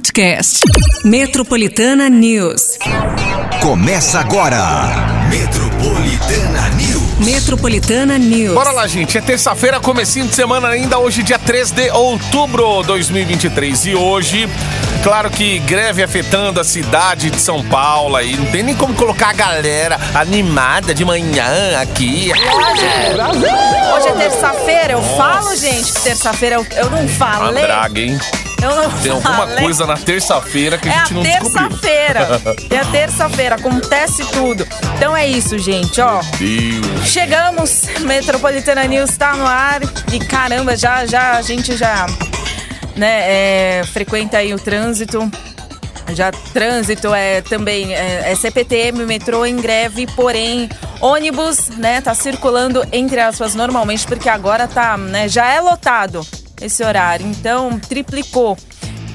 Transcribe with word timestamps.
podcast. 0.00 0.60
Metropolitana 1.04 2.08
News. 2.08 2.78
Começa 3.60 4.18
agora. 4.18 4.58
Metropolitana 5.28 6.70
News. 6.70 7.18
Metropolitana 7.18 8.18
News. 8.18 8.54
Bora 8.54 8.70
lá, 8.72 8.86
gente. 8.86 9.18
É 9.18 9.20
terça-feira, 9.20 9.78
comecinho 9.78 10.26
de 10.26 10.34
semana 10.34 10.68
ainda, 10.68 10.98
hoje 10.98 11.22
dia 11.22 11.38
3 11.38 11.70
de 11.72 11.90
outubro 11.90 12.80
de 12.80 12.86
2023. 12.88 13.86
E 13.86 13.94
hoje, 13.94 14.48
claro 15.02 15.28
que 15.28 15.58
greve 15.60 16.02
afetando 16.02 16.58
a 16.60 16.64
cidade 16.64 17.28
de 17.28 17.38
São 17.38 17.62
Paulo 17.62 18.16
aí. 18.16 18.34
Não 18.38 18.46
tem 18.46 18.62
nem 18.62 18.74
como 18.74 18.94
colocar 18.94 19.28
a 19.28 19.34
galera 19.34 20.00
animada 20.14 20.94
de 20.94 21.04
manhã 21.04 21.78
aqui. 21.78 22.32
Hoje 23.94 24.08
é 24.08 24.12
terça-feira, 24.12 24.92
eu 24.94 25.02
falo, 25.02 25.54
gente, 25.56 25.92
que 25.92 26.00
terça-feira 26.00 26.56
eu, 26.56 26.66
eu 26.74 26.88
não 26.90 27.00
Uma 27.00 27.08
falei. 27.08 27.64
draga, 27.64 28.00
hein? 28.00 28.18
Eu 28.62 28.74
não 28.76 28.90
Tem 28.90 29.10
alguma 29.12 29.34
falei. 29.36 29.64
coisa 29.64 29.86
na 29.86 29.96
terça-feira 29.96 30.76
que 30.78 30.88
a 30.88 30.92
É 30.92 30.96
a 30.96 30.98
gente 31.04 31.14
não 31.14 31.22
descobriu. 31.22 31.68
terça-feira. 31.68 32.40
É 32.70 32.78
a 32.78 32.84
terça-feira, 32.84 33.54
acontece 33.56 34.24
tudo. 34.26 34.66
Então 34.96 35.16
é 35.16 35.26
isso, 35.26 35.58
gente, 35.58 36.00
ó. 36.00 36.20
Deus. 36.38 37.08
Chegamos, 37.08 37.82
Metropolitana 38.00 38.84
News 38.84 39.16
tá 39.16 39.34
no 39.34 39.46
ar 39.46 39.80
e 40.12 40.18
caramba, 40.20 40.76
já 40.76 41.04
já 41.06 41.32
a 41.32 41.42
gente 41.42 41.76
já 41.76 42.06
né, 42.96 43.78
é, 43.80 43.82
frequenta 43.92 44.38
aí 44.38 44.52
o 44.54 44.58
trânsito. 44.58 45.30
Já 46.12 46.30
trânsito 46.52 47.14
é 47.14 47.40
também 47.40 47.94
é, 47.94 48.32
é 48.32 48.34
CPTM, 48.34 49.04
metrô 49.06 49.46
em 49.46 49.56
greve, 49.56 50.06
porém 50.08 50.68
ônibus, 51.00 51.68
né, 51.78 52.00
tá 52.00 52.14
circulando 52.14 52.84
entre 52.92 53.20
aspas 53.20 53.54
normalmente 53.54 54.06
porque 54.06 54.28
agora 54.28 54.66
tá, 54.68 54.96
né, 54.96 55.28
já 55.28 55.46
é 55.48 55.60
lotado 55.60 56.26
esse 56.60 56.82
horário, 56.82 57.26
então 57.26 57.78
triplicou. 57.78 58.56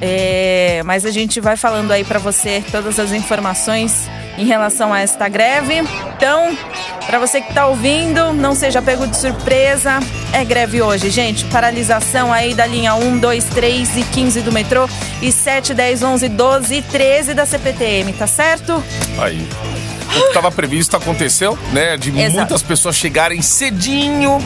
É, 0.01 0.81
mas 0.83 1.05
a 1.05 1.11
gente 1.11 1.39
vai 1.39 1.55
falando 1.55 1.91
aí 1.91 2.03
pra 2.03 2.19
você 2.19 2.63
todas 2.69 2.99
as 2.99 3.11
informações 3.13 4.09
em 4.37 4.45
relação 4.45 4.91
a 4.91 4.99
esta 4.99 5.27
greve. 5.29 5.83
Então, 6.17 6.57
pra 7.05 7.17
você 7.17 7.41
que 7.41 7.53
tá 7.53 7.67
ouvindo, 7.67 8.33
não 8.33 8.53
seja 8.53 8.81
pego 8.81 9.07
de 9.07 9.15
surpresa, 9.15 9.99
é 10.33 10.43
greve 10.43 10.81
hoje, 10.81 11.09
gente. 11.09 11.45
Paralisação 11.45 12.31
aí 12.31 12.53
da 12.53 12.65
linha 12.65 12.95
1, 12.95 13.19
2, 13.19 13.45
3 13.45 13.97
e 13.97 14.03
15 14.03 14.41
do 14.41 14.51
metrô 14.51 14.87
e 15.21 15.31
7, 15.31 15.73
10, 15.73 16.03
11, 16.03 16.29
12 16.29 16.75
e 16.75 16.81
13 16.81 17.33
da 17.33 17.45
CPTM, 17.45 18.13
tá 18.13 18.27
certo? 18.27 18.83
Aí. 19.17 19.47
O 20.15 20.21
que 20.21 20.27
estava 20.27 20.51
previsto 20.51 20.95
aconteceu, 20.95 21.57
né? 21.73 21.97
De 21.97 22.09
Exato. 22.09 22.37
muitas 22.37 22.61
pessoas 22.61 22.95
chegarem 22.95 23.41
cedinho, 23.41 24.37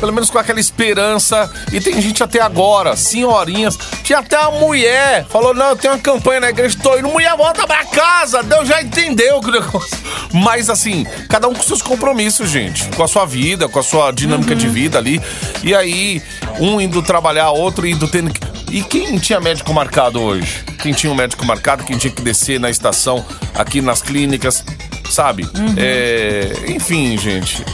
pelo 0.00 0.12
menos 0.12 0.30
com 0.30 0.38
aquela 0.38 0.58
esperança. 0.58 1.50
E 1.72 1.80
tem 1.80 2.00
gente 2.00 2.22
até 2.22 2.40
agora, 2.40 2.96
senhorinhas, 2.96 3.76
que 4.02 4.12
até 4.12 4.36
a 4.36 4.50
mulher 4.50 5.24
falou: 5.28 5.54
não, 5.54 5.70
eu 5.70 5.76
tenho 5.76 5.94
uma 5.94 6.00
campanha 6.00 6.40
na 6.40 6.50
igreja, 6.50 6.76
tô 6.82 6.98
indo, 6.98 7.08
mulher, 7.08 7.36
volta 7.36 7.66
pra 7.66 7.84
casa. 7.84 8.42
Deus 8.42 8.66
já 8.66 8.82
entendeu 8.82 9.40
que 9.40 9.48
o 9.48 9.52
negócio. 9.52 9.96
Mas 10.32 10.68
assim, 10.68 11.06
cada 11.28 11.46
um 11.48 11.54
com 11.54 11.62
seus 11.62 11.82
compromissos, 11.82 12.50
gente. 12.50 12.88
Com 12.96 13.02
a 13.02 13.08
sua 13.08 13.24
vida, 13.24 13.68
com 13.68 13.78
a 13.78 13.82
sua 13.82 14.10
dinâmica 14.10 14.54
de 14.54 14.68
vida 14.68 14.98
ali. 14.98 15.20
E 15.62 15.74
aí, 15.74 16.20
um 16.58 16.80
indo 16.80 17.00
trabalhar, 17.02 17.50
outro 17.50 17.86
indo 17.86 18.08
tendo 18.08 18.30
que. 18.30 18.40
E 18.70 18.82
quem 18.82 19.16
tinha 19.18 19.40
médico 19.40 19.72
marcado 19.72 20.20
hoje? 20.20 20.64
Quem 20.82 20.92
tinha 20.92 21.12
um 21.12 21.16
médico 21.16 21.44
marcado, 21.44 21.84
quem 21.84 21.96
tinha 21.96 22.12
que 22.12 22.20
descer 22.20 22.58
na 22.58 22.68
estação, 22.68 23.24
aqui 23.54 23.80
nas 23.80 24.02
clínicas, 24.02 24.64
sabe? 25.10 25.48
É, 25.76 26.52
enfim, 26.68 27.16
gente. 27.18 27.64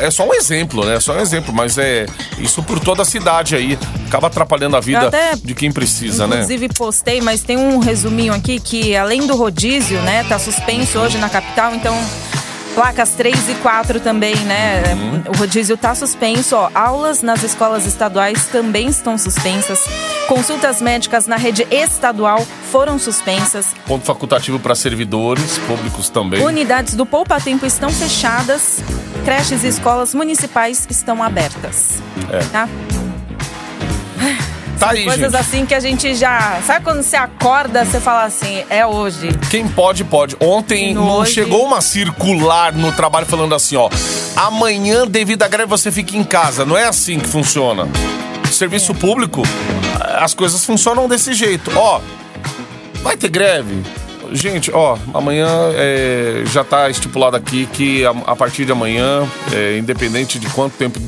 É 0.00 0.10
só 0.10 0.26
um 0.26 0.34
exemplo, 0.34 0.84
né? 0.84 0.96
É 0.96 1.00
só 1.00 1.14
um 1.14 1.20
exemplo, 1.20 1.52
mas 1.52 1.78
é 1.78 2.06
isso 2.38 2.62
por 2.62 2.80
toda 2.80 3.02
a 3.02 3.04
cidade 3.04 3.54
aí. 3.54 3.78
Acaba 4.06 4.28
atrapalhando 4.28 4.76
a 4.76 4.80
vida 4.80 5.08
até, 5.08 5.34
de 5.36 5.54
quem 5.54 5.72
precisa, 5.72 6.26
né? 6.26 6.36
Inclusive 6.36 6.68
postei, 6.70 7.20
mas 7.20 7.42
tem 7.42 7.56
um 7.56 7.78
resuminho 7.78 8.32
aqui 8.32 8.60
que 8.60 8.96
além 8.96 9.26
do 9.26 9.36
rodízio, 9.36 10.00
né, 10.02 10.24
tá 10.28 10.38
suspenso 10.38 10.98
hoje 10.98 11.18
na 11.18 11.28
capital, 11.28 11.74
então 11.74 11.96
placas 12.76 13.12
3 13.12 13.48
e 13.48 13.54
4 13.54 14.00
também, 14.00 14.36
né? 14.36 14.82
Uhum. 14.92 15.22
O 15.34 15.38
rodízio 15.38 15.78
tá 15.78 15.94
suspenso, 15.94 16.54
ó. 16.54 16.70
Aulas 16.74 17.22
nas 17.22 17.42
escolas 17.42 17.86
estaduais 17.86 18.48
também 18.48 18.88
estão 18.88 19.16
suspensas. 19.16 19.80
Consultas 20.28 20.82
médicas 20.82 21.26
na 21.26 21.36
rede 21.36 21.66
estadual 21.70 22.46
foram 22.70 22.98
suspensas. 22.98 23.68
Ponto 23.86 24.04
facultativo 24.04 24.60
para 24.60 24.74
servidores 24.74 25.56
públicos 25.66 26.10
também. 26.10 26.44
Unidades 26.44 26.94
do 26.94 27.06
Poupa 27.06 27.40
Tempo 27.40 27.64
estão 27.64 27.88
fechadas. 27.88 28.80
Creches 29.24 29.64
e 29.64 29.68
escolas 29.68 30.12
municipais 30.12 30.86
estão 30.90 31.22
abertas. 31.22 32.02
É. 32.30 32.40
Tá? 32.52 32.68
Tá 34.78 34.90
aí, 34.90 35.04
Coisas 35.04 35.32
gente. 35.32 35.36
assim 35.40 35.66
que 35.66 35.74
a 35.74 35.80
gente 35.80 36.14
já. 36.14 36.60
Sabe 36.66 36.84
quando 36.84 37.02
você 37.02 37.16
acorda, 37.16 37.84
você 37.84 37.98
fala 37.98 38.24
assim, 38.24 38.62
é 38.68 38.86
hoje. 38.86 39.28
Quem 39.50 39.66
pode, 39.66 40.04
pode. 40.04 40.36
Ontem 40.38 40.94
não 40.94 41.08
hoje- 41.20 41.32
chegou 41.32 41.64
uma 41.64 41.80
circular 41.80 42.72
no 42.74 42.92
trabalho 42.92 43.24
falando 43.26 43.54
assim, 43.54 43.76
ó. 43.76 43.88
Amanhã, 44.36 45.06
devido 45.06 45.42
à 45.42 45.48
greve, 45.48 45.68
você 45.68 45.90
fica 45.90 46.16
em 46.16 46.22
casa. 46.24 46.64
Não 46.66 46.76
é 46.76 46.84
assim 46.84 47.18
que 47.18 47.26
funciona. 47.28 47.88
Serviço 48.52 48.94
público, 48.94 49.42
as 50.18 50.34
coisas 50.34 50.64
funcionam 50.64 51.08
desse 51.08 51.32
jeito. 51.34 51.70
Ó, 51.74 52.00
vai 53.02 53.16
ter 53.16 53.28
greve? 53.28 53.82
Gente, 54.32 54.70
ó, 54.72 54.98
amanhã 55.14 55.48
é, 55.74 56.42
já 56.52 56.64
tá 56.64 56.90
estipulado 56.90 57.36
aqui 57.36 57.66
que 57.72 58.04
a, 58.04 58.10
a 58.26 58.34
partir 58.36 58.64
de 58.64 58.72
amanhã, 58.72 59.26
é, 59.52 59.78
independente 59.78 60.38
de 60.38 60.48
quanto 60.48 60.72
tempo 60.76 60.98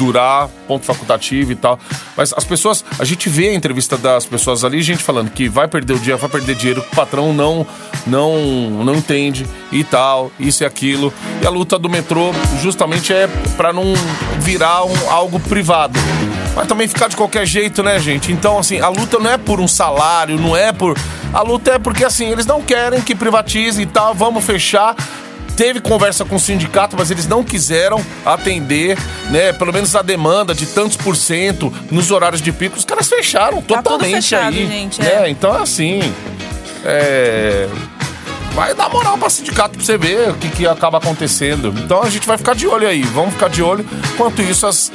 durar, 0.00 0.48
ponto 0.66 0.86
facultativo 0.86 1.52
e 1.52 1.54
tal. 1.54 1.78
Mas 2.16 2.32
as 2.34 2.42
pessoas, 2.42 2.82
a 2.98 3.04
gente 3.04 3.28
vê 3.28 3.48
a 3.48 3.54
entrevista 3.54 3.98
das 3.98 4.24
pessoas 4.24 4.64
ali, 4.64 4.80
gente 4.80 5.02
falando 5.02 5.30
que 5.30 5.46
vai 5.46 5.68
perder 5.68 5.92
o 5.92 5.98
dia, 5.98 6.16
vai 6.16 6.30
perder 6.30 6.56
dinheiro, 6.56 6.80
o 6.80 6.96
patrão 6.96 7.34
não, 7.34 7.66
não, 8.06 8.40
não 8.82 8.94
entende 8.94 9.46
e 9.70 9.84
tal, 9.84 10.32
isso 10.40 10.62
e 10.62 10.66
aquilo. 10.66 11.12
E 11.42 11.46
a 11.46 11.50
luta 11.50 11.78
do 11.78 11.90
metrô 11.90 12.32
justamente 12.62 13.12
é 13.12 13.28
para 13.58 13.74
não 13.74 13.92
virar 14.38 14.84
um, 14.84 15.10
algo 15.10 15.38
privado. 15.38 16.00
Mas 16.56 16.66
também 16.66 16.88
ficar 16.88 17.08
de 17.08 17.16
qualquer 17.16 17.46
jeito, 17.46 17.82
né, 17.82 17.98
gente? 17.98 18.32
Então, 18.32 18.58
assim, 18.58 18.80
a 18.80 18.88
luta 18.88 19.18
não 19.18 19.30
é 19.30 19.36
por 19.36 19.60
um 19.60 19.68
salário, 19.68 20.38
não 20.38 20.56
é 20.56 20.72
por. 20.72 20.98
A 21.32 21.42
luta 21.42 21.72
é 21.72 21.78
porque, 21.78 22.04
assim, 22.04 22.30
eles 22.30 22.46
não 22.46 22.60
querem 22.62 23.00
que 23.02 23.14
privatize 23.14 23.80
e 23.80 23.86
tal, 23.86 24.14
vamos 24.14 24.44
fechar. 24.44 24.96
Teve 25.60 25.78
conversa 25.78 26.24
com 26.24 26.36
o 26.36 26.40
sindicato, 26.40 26.96
mas 26.98 27.10
eles 27.10 27.26
não 27.28 27.44
quiseram 27.44 28.02
atender, 28.24 28.96
né? 29.28 29.52
Pelo 29.52 29.74
menos 29.74 29.94
a 29.94 30.00
demanda 30.00 30.54
de 30.54 30.64
tantos 30.64 30.96
por 30.96 31.14
cento 31.14 31.70
nos 31.90 32.10
horários 32.10 32.40
de 32.40 32.50
pico. 32.50 32.78
Os 32.78 32.84
caras 32.86 33.10
fecharam 33.10 33.60
Tá 33.60 33.82
totalmente 33.82 34.14
fechado, 34.14 34.56
aí. 34.56 34.66
gente, 34.66 35.02
né? 35.02 35.26
é. 35.26 35.28
Então, 35.28 35.52
assim. 35.52 36.00
É. 36.82 37.68
Vai 38.54 38.74
dar 38.74 38.88
moral 38.88 39.18
pra 39.18 39.28
sindicato 39.28 39.76
pra 39.76 39.84
você 39.84 39.98
ver 39.98 40.30
o 40.30 40.34
que, 40.34 40.48
que 40.48 40.66
acaba 40.66 40.96
acontecendo. 40.96 41.74
Então 41.84 42.02
a 42.02 42.08
gente 42.08 42.26
vai 42.26 42.38
ficar 42.38 42.54
de 42.54 42.66
olho 42.66 42.88
aí, 42.88 43.02
vamos 43.02 43.34
ficar 43.34 43.50
de 43.50 43.62
olho. 43.62 43.84
Enquanto 44.14 44.40
isso, 44.40 44.66
as 44.66 44.90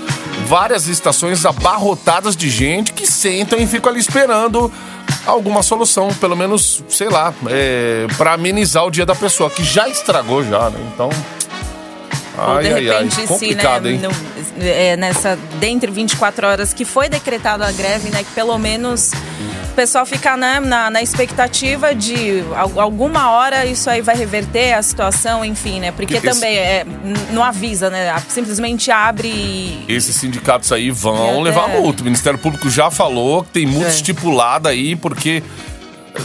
várias 0.48 0.88
estações 0.88 1.46
abarrotadas 1.46 2.36
de 2.36 2.50
gente 2.50 2.92
que 2.92 3.06
sentam 3.06 3.60
e 3.60 3.68
ficam 3.68 3.92
ali 3.92 4.00
esperando 4.00 4.74
alguma 5.26 5.62
solução, 5.64 6.10
pelo 6.16 6.36
menos, 6.36 6.84
sei 6.90 7.10
lá, 7.10 7.34
é, 7.50 8.08
para 8.18 8.34
amenizar 8.34 8.86
o 8.86 8.92
dia 8.92 9.06
da 9.06 9.16
pessoa, 9.16 9.50
que 9.50 9.64
já 9.64 9.88
estragou 9.90 10.44
já, 10.44 10.70
né? 10.70 10.80
Então. 10.94 11.10
Ou 12.38 12.60
de 12.62 12.68
Ai, 12.68 12.74
ai, 12.74 12.90
ai. 12.90 12.96
repente, 12.96 13.16
se, 13.16 13.28
Complicado, 13.28 13.84
né, 13.86 13.92
hein? 13.92 14.02
no- 14.02 14.64
é, 14.64 14.96
nessa, 14.98 15.38
dentre 15.60 15.90
24 15.92 16.48
horas 16.48 16.74
que 16.74 16.84
foi 16.86 17.08
decretada 17.10 17.66
a 17.66 17.72
greve, 17.72 18.10
né, 18.10 18.24
que 18.24 18.32
pelo 18.32 18.58
menos 18.58 19.12
pessoal 19.76 20.06
fica 20.06 20.36
né, 20.38 20.60
na, 20.60 20.90
na 20.90 21.02
expectativa 21.02 21.94
de 21.94 22.44
al- 22.56 22.80
alguma 22.80 23.30
hora 23.32 23.66
isso 23.66 23.90
aí 23.90 24.02
vai 24.02 24.16
reverter 24.16 24.74
a 24.74 24.82
situação, 24.82 25.44
enfim, 25.44 25.80
né? 25.80 25.92
Porque 25.92 26.20
também 26.22 26.58
é, 26.58 26.86
não 27.32 27.44
avisa, 27.44 27.90
né? 27.90 28.16
Simplesmente 28.30 28.90
abre 28.92 29.28
e. 29.28 29.86
Esses 29.88 30.16
sindicatos 30.16 30.72
aí 30.72 30.90
vão 30.92 31.40
É, 31.40 31.44
levar 31.44 31.70
é. 31.70 31.80
multa. 31.80 32.02
O 32.02 32.06
Ministério 32.06 32.40
Público 32.40 32.70
já 32.70 32.90
falou 32.90 33.44
que 33.44 33.50
tem 33.50 33.66
multa 33.66 33.88
É. 33.88 33.92
estipulada 33.92 34.70
aí, 34.70 34.96
porque 34.96 35.44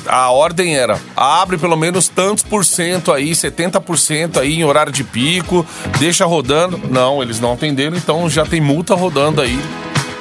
a 0.06 0.30
ordem 0.30 0.76
era 0.76 0.96
abre 1.16 1.58
pelo 1.58 1.76
menos 1.76 2.08
tantos 2.08 2.44
por 2.44 2.64
cento 2.64 3.12
aí, 3.12 3.32
70% 3.32 4.38
aí 4.38 4.54
em 4.54 4.64
horário 4.64 4.92
de 4.92 5.02
pico, 5.02 5.66
deixa 5.98 6.24
rodando. 6.24 6.80
Não, 6.90 7.20
eles 7.22 7.40
não 7.40 7.54
atenderam, 7.54 7.96
então 7.96 8.30
já 8.30 8.46
tem 8.46 8.60
multa 8.60 8.94
rodando 8.94 9.40
aí 9.42 9.58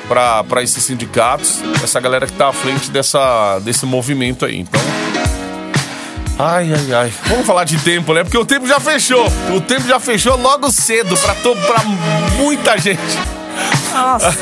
para 0.10 0.64
esses 0.64 0.84
sindicatos, 0.84 1.60
essa 1.84 2.00
galera 2.00 2.26
que 2.26 2.34
tá 2.34 2.50
à 2.50 2.54
frente 2.54 2.90
dessa, 2.90 3.60
desse 3.60 3.86
movimento 3.86 4.44
aí. 4.46 4.58
Então. 4.60 4.82
Ai, 6.38 6.74
ai, 6.74 6.94
ai. 6.94 7.14
Vamos 7.28 7.46
falar 7.46 7.64
de 7.66 7.78
tempo, 7.80 8.14
né? 8.14 8.24
Porque 8.24 8.38
o 8.38 8.46
tempo 8.46 8.66
já 8.68 8.80
fechou. 8.80 9.26
O 9.56 9.62
tempo 9.62 9.88
já 9.88 10.00
fechou 10.00 10.36
logo 10.38 10.72
cedo 10.72 11.16
pra, 11.18 11.36
to- 11.36 11.56
pra 11.56 11.84
muita 12.38 12.78
gente. 12.78 13.00
Nossa! 13.94 14.36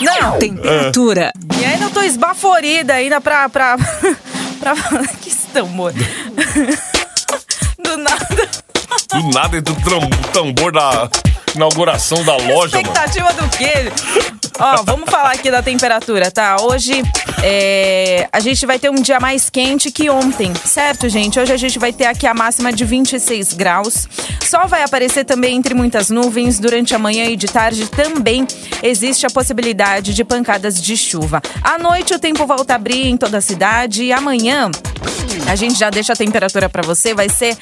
Não! 0.00 0.38
Temperatura. 0.38 1.32
E 1.60 1.64
ainda 1.64 1.84
eu 1.86 1.90
tô 1.90 2.02
esbaforida 2.02 2.94
ainda 2.94 3.20
pra. 3.20 3.48
pra, 3.48 3.76
pra 4.60 4.74
que 5.20 5.34
tambor. 5.52 5.92
Do 7.78 7.96
nada. 7.96 8.48
Do 9.12 9.30
nada 9.32 9.56
entra 9.56 9.72
o 9.72 9.76
tram- 9.80 10.10
tambor 10.32 10.72
da 10.72 11.08
inauguração 11.54 12.22
da 12.24 12.36
loja, 12.36 12.76
mano. 12.76 12.88
Expectativa 12.88 13.32
do 13.32 13.48
quê? 13.56 13.90
Ó, 14.60 14.82
vamos 14.82 15.08
falar 15.08 15.32
aqui 15.32 15.50
da 15.50 15.62
temperatura, 15.62 16.30
tá? 16.30 16.56
Hoje 16.60 17.02
É, 17.40 18.28
a 18.32 18.40
gente 18.40 18.66
vai 18.66 18.80
ter 18.80 18.90
um 18.90 18.96
dia 18.96 19.20
mais 19.20 19.48
quente 19.48 19.92
que 19.92 20.10
ontem, 20.10 20.52
certo, 20.64 21.08
gente? 21.08 21.38
Hoje 21.38 21.52
a 21.52 21.56
gente 21.56 21.78
vai 21.78 21.92
ter 21.92 22.06
aqui 22.06 22.26
a 22.26 22.34
máxima 22.34 22.72
de 22.72 22.84
26 22.84 23.52
graus. 23.52 24.08
Sol 24.44 24.66
vai 24.66 24.82
aparecer 24.82 25.24
também 25.24 25.56
entre 25.56 25.72
muitas 25.72 26.10
nuvens. 26.10 26.58
Durante 26.58 26.96
a 26.96 26.98
manhã 26.98 27.26
e 27.26 27.36
de 27.36 27.46
tarde 27.46 27.86
também 27.86 28.44
existe 28.82 29.24
a 29.24 29.30
possibilidade 29.30 30.12
de 30.12 30.24
pancadas 30.24 30.82
de 30.82 30.96
chuva. 30.96 31.40
À 31.62 31.78
noite 31.78 32.12
o 32.12 32.18
tempo 32.18 32.44
volta 32.44 32.72
a 32.72 32.76
abrir 32.76 33.06
em 33.06 33.16
toda 33.16 33.38
a 33.38 33.40
cidade 33.40 34.02
e 34.02 34.12
amanhã 34.12 34.68
a 35.48 35.54
gente 35.54 35.78
já 35.78 35.90
deixa 35.90 36.14
a 36.14 36.16
temperatura 36.16 36.68
para 36.68 36.82
você, 36.82 37.14
vai 37.14 37.28
ser 37.28 37.56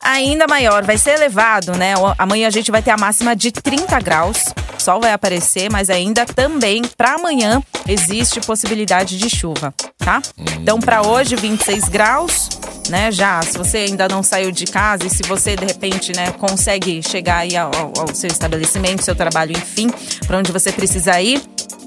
ainda 0.00 0.48
maior, 0.48 0.82
vai 0.84 0.98
ser 0.98 1.10
elevado, 1.10 1.76
né? 1.76 1.94
Amanhã 2.18 2.48
a 2.48 2.50
gente 2.50 2.72
vai 2.72 2.82
ter 2.82 2.90
a 2.90 2.96
máxima 2.96 3.36
de 3.36 3.52
30 3.52 4.00
graus. 4.00 4.52
Sol 4.82 5.00
vai 5.00 5.12
aparecer, 5.12 5.70
mas 5.70 5.88
ainda 5.88 6.26
também 6.26 6.82
para 6.82 7.14
amanhã 7.14 7.62
existe 7.86 8.40
possibilidade 8.40 9.16
de 9.16 9.30
chuva, 9.30 9.72
tá? 9.96 10.20
Então 10.60 10.80
para 10.80 11.02
hoje 11.06 11.36
26 11.36 11.88
graus, 11.88 12.48
né? 12.88 13.12
Já, 13.12 13.40
se 13.42 13.56
você 13.56 13.78
ainda 13.78 14.08
não 14.08 14.22
saiu 14.22 14.50
de 14.50 14.64
casa 14.64 15.06
e 15.06 15.10
se 15.10 15.22
você 15.22 15.54
de 15.54 15.64
repente, 15.64 16.12
né, 16.14 16.32
consegue 16.32 17.02
chegar 17.02 17.38
aí 17.38 17.56
ao, 17.56 17.70
ao 17.96 18.12
seu 18.12 18.28
estabelecimento, 18.28 19.04
seu 19.04 19.14
trabalho, 19.14 19.52
enfim, 19.52 19.88
para 20.26 20.38
onde 20.38 20.50
você 20.50 20.72
precisa 20.72 21.20
ir, 21.20 21.40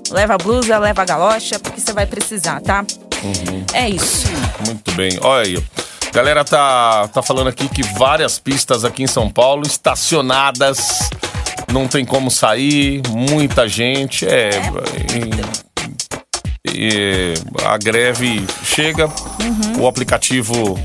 leva 0.10 0.36
a 0.36 0.38
blusa, 0.38 0.78
leva 0.78 1.02
a 1.02 1.06
galocha, 1.06 1.60
porque 1.60 1.82
você 1.82 1.92
vai 1.92 2.06
precisar, 2.06 2.62
tá? 2.62 2.86
Uhum. 3.24 3.66
É 3.74 3.90
isso. 3.90 4.28
Muito 4.66 4.92
bem. 4.94 5.18
Olha 5.22 5.46
aí. 5.46 5.64
Galera 6.14 6.46
tá, 6.46 7.10
tá 7.10 7.22
falando 7.22 7.48
aqui 7.48 7.68
que 7.68 7.84
várias 7.84 8.40
pistas 8.40 8.86
aqui 8.86 9.04
em 9.04 9.08
São 9.08 9.30
Paulo 9.30 9.64
estacionadas, 9.68 11.10
não 11.72 11.88
tem 11.88 12.06
como 12.06 12.30
sair, 12.32 13.02
muita 13.10 13.68
gente. 13.68 14.26
É. 14.26 14.50
A 17.66 17.78
greve 17.78 18.46
chega, 18.64 19.10
o 19.80 19.88
aplicativo. 19.88 20.80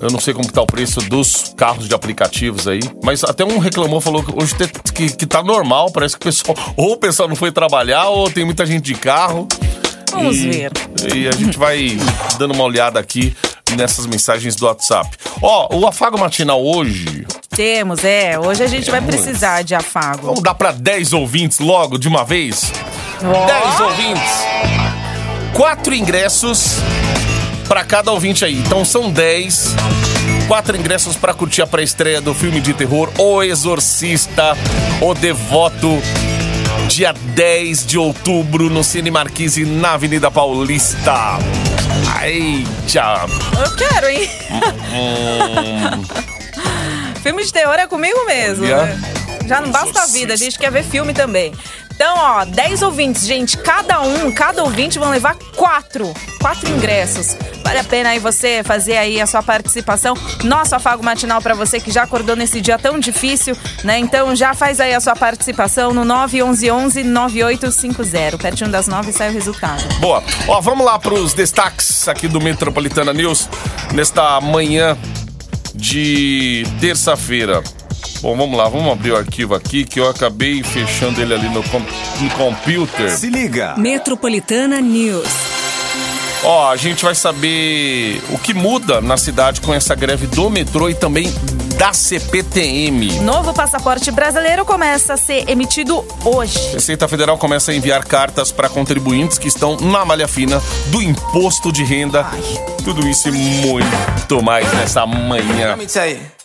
Eu 0.00 0.10
não 0.10 0.18
sei 0.18 0.32
como 0.32 0.46
que 0.46 0.52
tá 0.54 0.62
o 0.62 0.66
preço 0.66 1.00
dos 1.02 1.52
carros 1.56 1.86
de 1.86 1.94
aplicativos 1.94 2.66
aí, 2.66 2.80
mas 3.04 3.22
até 3.22 3.44
um 3.44 3.58
reclamou, 3.58 4.00
falou 4.00 4.22
que 4.22 4.32
hoje 4.34 4.54
que, 4.94 5.10
que 5.14 5.26
tá 5.26 5.42
normal, 5.42 5.90
parece 5.92 6.16
que 6.16 6.22
o 6.22 6.24
pessoal, 6.24 6.56
ou 6.74 6.92
o 6.92 6.96
pessoal 6.96 7.28
não 7.28 7.36
foi 7.36 7.52
trabalhar, 7.52 8.08
ou 8.08 8.30
tem 8.30 8.44
muita 8.44 8.64
gente 8.64 8.84
de 8.84 8.94
carro. 8.94 9.46
Vamos 10.10 10.36
E- 10.38 10.48
ver. 10.50 10.72
E 11.14 11.28
a 11.28 11.32
gente 11.32 11.58
vai 11.58 11.98
dando 12.38 12.54
uma 12.54 12.64
olhada 12.64 12.98
aqui 12.98 13.34
nessas 13.76 14.06
mensagens 14.06 14.54
do 14.56 14.66
WhatsApp. 14.66 15.08
Ó, 15.42 15.74
o 15.76 15.86
afago 15.86 16.18
matinal 16.18 16.64
hoje, 16.64 17.26
Temos, 17.54 18.04
é. 18.04 18.38
Hoje 18.38 18.62
a 18.62 18.66
gente 18.66 18.90
vai 18.90 19.00
precisar 19.02 19.62
de 19.62 19.74
afago. 19.74 20.26
vamos 20.26 20.42
dar 20.42 20.54
pra 20.54 20.72
10 20.72 21.12
ouvintes 21.12 21.58
logo 21.58 21.98
de 21.98 22.08
uma 22.08 22.24
vez? 22.24 22.72
10 23.20 23.80
ouvintes. 23.80 24.32
Quatro 25.52 25.94
ingressos 25.94 26.76
pra 27.68 27.84
cada 27.84 28.12
ouvinte 28.12 28.44
aí. 28.44 28.54
Então 28.58 28.84
são 28.84 29.10
10. 29.10 29.74
Quatro 30.48 30.76
ingressos 30.76 31.16
pra 31.16 31.34
curtir 31.34 31.62
a 31.62 31.66
pré-estreia 31.66 32.20
do 32.20 32.32
filme 32.34 32.60
de 32.60 32.72
terror 32.72 33.10
O 33.18 33.42
Exorcista, 33.42 34.56
O 35.00 35.12
Devoto. 35.14 36.00
Dia 36.88 37.12
10 37.12 37.86
de 37.86 37.98
outubro 37.98 38.68
no 38.70 38.82
Cine 38.82 39.10
Marquise, 39.10 39.64
na 39.64 39.92
Avenida 39.92 40.30
Paulista. 40.30 41.38
Ai, 42.14 42.64
tchau. 42.86 43.28
Eu 43.62 43.76
quero, 43.76 44.08
hein? 44.08 44.28
filme 47.22 47.44
de 47.44 47.52
terror 47.52 47.74
é 47.74 47.86
comigo 47.86 48.24
mesmo. 48.26 48.64
Olha. 48.64 48.86
né? 48.86 49.00
Já 49.46 49.60
não 49.60 49.70
basta 49.70 50.02
a 50.02 50.06
vida, 50.06 50.34
a 50.34 50.36
gente 50.36 50.58
quer 50.58 50.70
ver 50.70 50.84
filme 50.84 51.12
também. 51.12 51.52
Então, 52.00 52.16
ó, 52.16 52.46
10 52.46 52.80
ouvintes, 52.80 53.26
gente. 53.26 53.58
Cada 53.58 54.00
um, 54.00 54.32
cada 54.32 54.64
ouvinte 54.64 54.98
vão 54.98 55.10
levar 55.10 55.36
quatro. 55.54 56.14
Quatro 56.40 56.70
ingressos. 56.70 57.36
Vale 57.62 57.78
a 57.78 57.84
pena 57.84 58.08
aí 58.08 58.18
você 58.18 58.62
fazer 58.64 58.96
aí 58.96 59.20
a 59.20 59.26
sua 59.26 59.42
participação. 59.42 60.16
Nosso 60.42 60.74
afago 60.74 61.04
matinal 61.04 61.42
pra 61.42 61.52
você 61.54 61.78
que 61.78 61.90
já 61.90 62.04
acordou 62.04 62.34
nesse 62.34 62.58
dia 62.62 62.78
tão 62.78 62.98
difícil, 62.98 63.54
né? 63.84 63.98
Então 63.98 64.34
já 64.34 64.54
faz 64.54 64.80
aí 64.80 64.94
a 64.94 65.00
sua 65.00 65.14
participação 65.14 65.92
no 65.92 66.02
911 66.02 67.04
9850. 67.04 68.38
Pertinho 68.38 68.70
das 68.70 68.88
9 68.88 69.12
sai 69.12 69.28
o 69.28 69.32
resultado. 69.34 69.84
Boa. 69.98 70.22
Ó, 70.48 70.58
vamos 70.62 70.86
lá 70.86 70.98
para 70.98 71.12
os 71.12 71.34
destaques 71.34 72.08
aqui 72.08 72.28
do 72.28 72.40
Metropolitana 72.40 73.12
News 73.12 73.46
nesta 73.92 74.40
manhã 74.40 74.96
de 75.74 76.64
terça-feira. 76.80 77.62
Bom, 78.22 78.36
vamos 78.36 78.56
lá, 78.56 78.68
vamos 78.68 78.92
abrir 78.92 79.12
o 79.12 79.16
arquivo 79.16 79.54
aqui 79.54 79.84
que 79.84 79.98
eu 79.98 80.08
acabei 80.08 80.62
fechando 80.62 81.20
ele 81.22 81.32
ali 81.32 81.48
no, 81.48 81.62
com- 81.64 81.78
no 81.80 82.30
computer. 82.36 83.10
Se 83.16 83.28
liga. 83.30 83.74
Metropolitana 83.78 84.80
News. 84.80 85.26
Ó, 86.42 86.70
a 86.70 86.76
gente 86.76 87.02
vai 87.04 87.14
saber 87.14 88.22
o 88.30 88.38
que 88.38 88.52
muda 88.54 89.00
na 89.00 89.16
cidade 89.16 89.60
com 89.60 89.72
essa 89.74 89.94
greve 89.94 90.26
do 90.26 90.48
metrô 90.50 90.88
e 90.88 90.94
também 90.94 91.30
da 91.78 91.92
CPTM. 91.94 93.20
Novo 93.20 93.54
passaporte 93.54 94.10
brasileiro 94.10 94.64
começa 94.66 95.14
a 95.14 95.16
ser 95.16 95.48
emitido 95.48 96.04
hoje. 96.24 96.58
Receita 96.72 97.08
Federal 97.08 97.36
começa 97.38 97.72
a 97.72 97.74
enviar 97.74 98.04
cartas 98.04 98.52
para 98.52 98.68
contribuintes 98.68 99.38
que 99.38 99.48
estão 99.48 99.76
na 99.76 100.04
malha 100.04 100.28
fina 100.28 100.60
do 100.88 101.02
imposto 101.02 101.72
de 101.72 101.84
renda. 101.84 102.26
Tudo 102.84 103.06
isso 103.08 103.28
e 103.28 103.32
muito 103.32 104.42
mais 104.42 104.70
nessa 104.74 105.06
manhã. 105.06 105.70
Let 105.70 105.78
me 105.78 105.86
tell 105.86 106.06
you. 106.10 106.39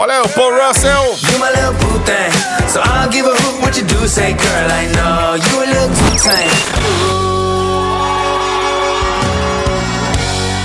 Olha 0.00 0.14
aí 0.14 0.20
o 0.22 0.28
Paul 0.30 0.52
Russell. 0.52 1.14
You 1.30 1.38
my 1.38 1.50
little 1.50 1.74
boo 1.74 1.98
thing. 2.06 2.32
So 2.72 2.80
I'll 2.80 3.10
give 3.10 3.26
a 3.26 3.32
hoot 3.34 3.60
what 3.60 3.76
you 3.76 3.84
do 3.84 4.08
say, 4.08 4.32
girl. 4.32 4.70
I 4.70 4.86
know 4.96 5.34
you 5.34 5.62
a 5.62 5.66
little 5.66 5.88
too 5.88 6.16
tame. 6.18 7.60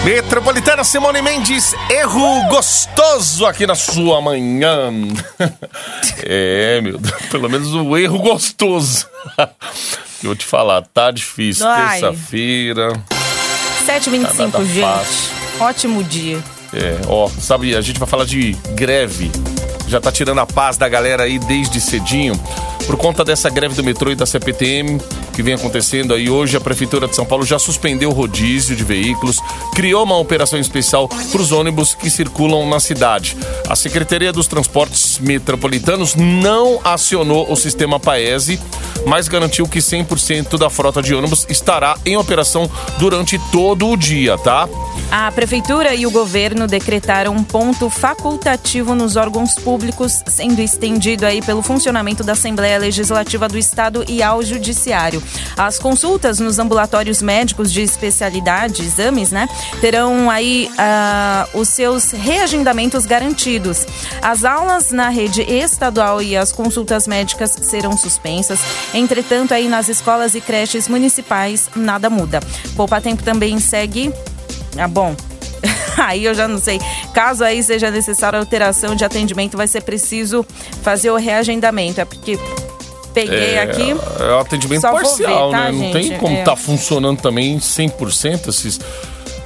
Metropolitana 0.05 0.85
Simone 0.85 1.21
Mendes, 1.21 1.73
erro 1.89 2.47
gostoso 2.47 3.45
aqui 3.45 3.67
na 3.67 3.75
sua 3.75 4.21
manhã. 4.21 4.89
é, 6.23 6.79
meu 6.79 6.97
Deus, 6.97 7.21
pelo 7.29 7.49
menos 7.49 7.73
o 7.73 7.97
erro 7.97 8.19
gostoso. 8.19 9.05
Eu 10.23 10.29
vou 10.29 10.35
te 10.35 10.45
falar, 10.45 10.81
tá 10.81 11.11
difícil. 11.11 11.67
Terça-feira. 11.67 12.93
7h25, 13.85 14.51
Tá 14.51 14.63
gente. 14.63 14.81
fácil. 14.81 15.31
Ótimo 15.59 16.03
dia. 16.05 16.41
É, 16.75 17.00
ó, 17.07 17.30
sabe, 17.39 17.74
a 17.75 17.81
gente 17.81 17.98
vai 17.98 18.07
falar 18.07 18.25
de 18.25 18.51
greve. 18.75 19.31
Já 19.88 20.01
tá 20.01 20.12
tirando 20.12 20.39
a 20.39 20.45
paz 20.45 20.77
da 20.77 20.89
galera 20.89 21.24
aí 21.24 21.39
desde 21.39 21.80
cedinho. 21.80 22.38
Por 22.86 22.98
conta 22.98 23.24
dessa 23.24 23.50
greve 23.50 23.75
do 23.75 23.83
metrô 23.83 24.12
e 24.12 24.16
da 24.16 24.25
CPTM 24.25 25.00
que 25.33 25.42
vem 25.42 25.54
acontecendo 25.54 26.13
aí 26.13 26.30
hoje, 26.30 26.56
a 26.56 26.62
Prefeitura 26.62 27.07
de 27.07 27.16
São 27.16 27.25
Paulo 27.25 27.45
já 27.45 27.60
suspendeu 27.60 28.10
o 28.10 28.13
rodízio 28.13 28.75
de 28.75 28.83
veículos, 28.83 29.42
criou 29.74 30.04
uma 30.04 30.18
operação 30.18 30.57
especial 30.60 31.07
para 31.07 31.42
os 31.42 31.51
ônibus 31.51 31.94
que 31.94 32.10
circulam 32.10 32.70
na 32.70 32.79
cidade. 32.79 33.36
A 33.67 33.75
Secretaria 33.75 34.32
dos 34.32 34.48
Transportes 34.48 35.20
Metropolitanos 35.20 36.15
não 36.15 36.79
acionou 36.84 37.51
o 37.51 37.55
sistema 37.55 38.00
Paese, 38.00 38.62
mas 39.05 39.27
garantiu 39.27 39.67
que 39.67 39.79
100% 39.79 40.57
da 40.57 40.69
frota 40.69 41.01
de 41.01 41.13
ônibus 41.13 41.45
estará 41.50 41.97
em 42.05 42.17
operação 42.17 42.69
durante 42.97 43.39
todo 43.51 43.88
o 43.89 43.97
dia, 43.97 44.38
tá? 44.38 44.67
A 45.12 45.31
prefeitura 45.31 45.93
e 45.93 46.05
o 46.05 46.12
governo 46.12 46.67
decretaram 46.67 47.33
um 47.33 47.43
ponto 47.43 47.89
facultativo 47.89 48.95
nos 48.95 49.15
órgãos 49.15 49.55
públicos, 49.55 50.24
sendo 50.27 50.62
estendido 50.62 51.25
aí 51.25 51.41
pelo 51.41 51.62
funcionamento 51.62 52.24
da 52.24 52.33
Assembleia 52.33 52.77
Legislativa 52.77 53.47
do 53.47 53.57
Estado 53.57 54.03
e 54.07 54.24
ao 54.24 54.43
Judiciário. 54.43 55.21
As 55.55 55.77
consultas 55.77 56.39
nos 56.39 56.59
ambulatórios 56.59 57.21
médicos 57.21 57.71
de 57.71 57.81
especialidade, 57.81 58.81
exames, 58.81 59.31
né, 59.31 59.47
terão 59.79 60.29
aí 60.29 60.69
ah, 60.77 61.47
os 61.53 61.69
seus 61.69 62.12
reagendamentos 62.12 63.05
garantidos. 63.05 63.85
As 64.21 64.43
aulas 64.43 64.91
na 64.91 65.09
rede 65.09 65.41
estadual 65.41 66.21
e 66.21 66.35
as 66.35 66.51
consultas 66.51 67.07
médicas 67.07 67.55
serão 67.62 67.95
suspensas. 67.95 68.59
Entretanto, 68.95 69.53
aí 69.53 69.67
nas 69.67 69.89
escolas 69.89 70.33
e 70.35 70.41
creches 70.41 70.87
municipais 70.87 71.69
nada 71.75 72.09
muda. 72.09 72.39
Poupa 72.75 72.99
Tempo 73.01 73.21
também 73.23 73.59
segue 73.59 74.11
ah, 74.77 74.87
bom. 74.87 75.15
Aí 75.97 76.25
eu 76.25 76.33
já 76.33 76.47
não 76.47 76.57
sei. 76.59 76.79
Caso 77.13 77.43
aí 77.43 77.63
seja 77.63 77.89
necessária 77.89 78.37
alteração 78.37 78.93
de 78.95 79.05
atendimento, 79.05 79.55
vai 79.55 79.67
ser 79.67 79.81
preciso 79.81 80.45
fazer 80.83 81.09
o 81.11 81.15
reagendamento. 81.15 82.01
É 82.01 82.05
porque 82.05 82.37
peguei 83.13 83.57
aqui. 83.57 83.91
É 84.19 84.33
o 84.33 84.39
atendimento 84.39 84.81
parcial, 84.81 85.51
ver, 85.51 85.57
tá, 85.57 85.63
né? 85.65 85.71
Não 85.71 85.79
gente? 85.79 85.93
tem 86.09 86.17
como 86.17 86.35
É. 86.35 86.43
tá 86.43 86.55
funcionando 86.57 87.21
também 87.21 87.57
100% 87.59 88.49
esses. 88.49 88.79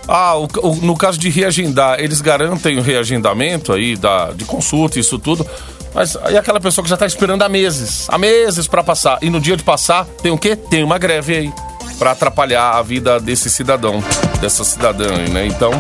Ah, 0.08 0.36
o- 0.38 0.48
o- 0.64 0.76
no 0.78 0.98
caso 0.98 1.20
de 1.20 1.30
reagendar, 1.30 2.00
eles 2.00 2.20
garantem 2.20 2.80
o 2.80 2.82
reagendamento 2.82 3.72
aí 3.72 3.96
da, 3.96 4.32
de 4.32 4.44
consulta, 4.46 5.00
isso 5.00 5.20
tudo. 5.20 5.46
Mas 5.94 6.16
aí 6.18 6.38
aquela 6.38 6.60
pessoa 6.60 6.84
que 6.84 6.90
já 6.90 6.98
tá 6.98 7.06
esperando 7.06 7.42
há 7.42 7.50
meses, 7.50 8.06
há 8.10 8.18
meses 8.18 8.68
pra 8.68 8.84
passar. 8.84 9.18
E 9.22 9.30
no 9.30 9.40
dia 9.40 9.58
de 9.58 9.64
passar, 9.64 10.06
tem 10.22 10.32
o 10.32 10.38
quê? 10.38 10.56
Tem 10.56 10.84
uma 10.84 10.98
greve 10.98 11.36
aí. 11.36 11.54
Pra 11.98 12.12
atrapalhar 12.12 12.72
a 12.78 12.82
vida 12.82 13.20
desse 13.20 13.50
cidadão, 13.50 14.02
dessa 14.40 14.64
cidadã 14.64 15.16
aí, 15.18 15.30
né? 15.30 15.46
Então, 15.48 15.72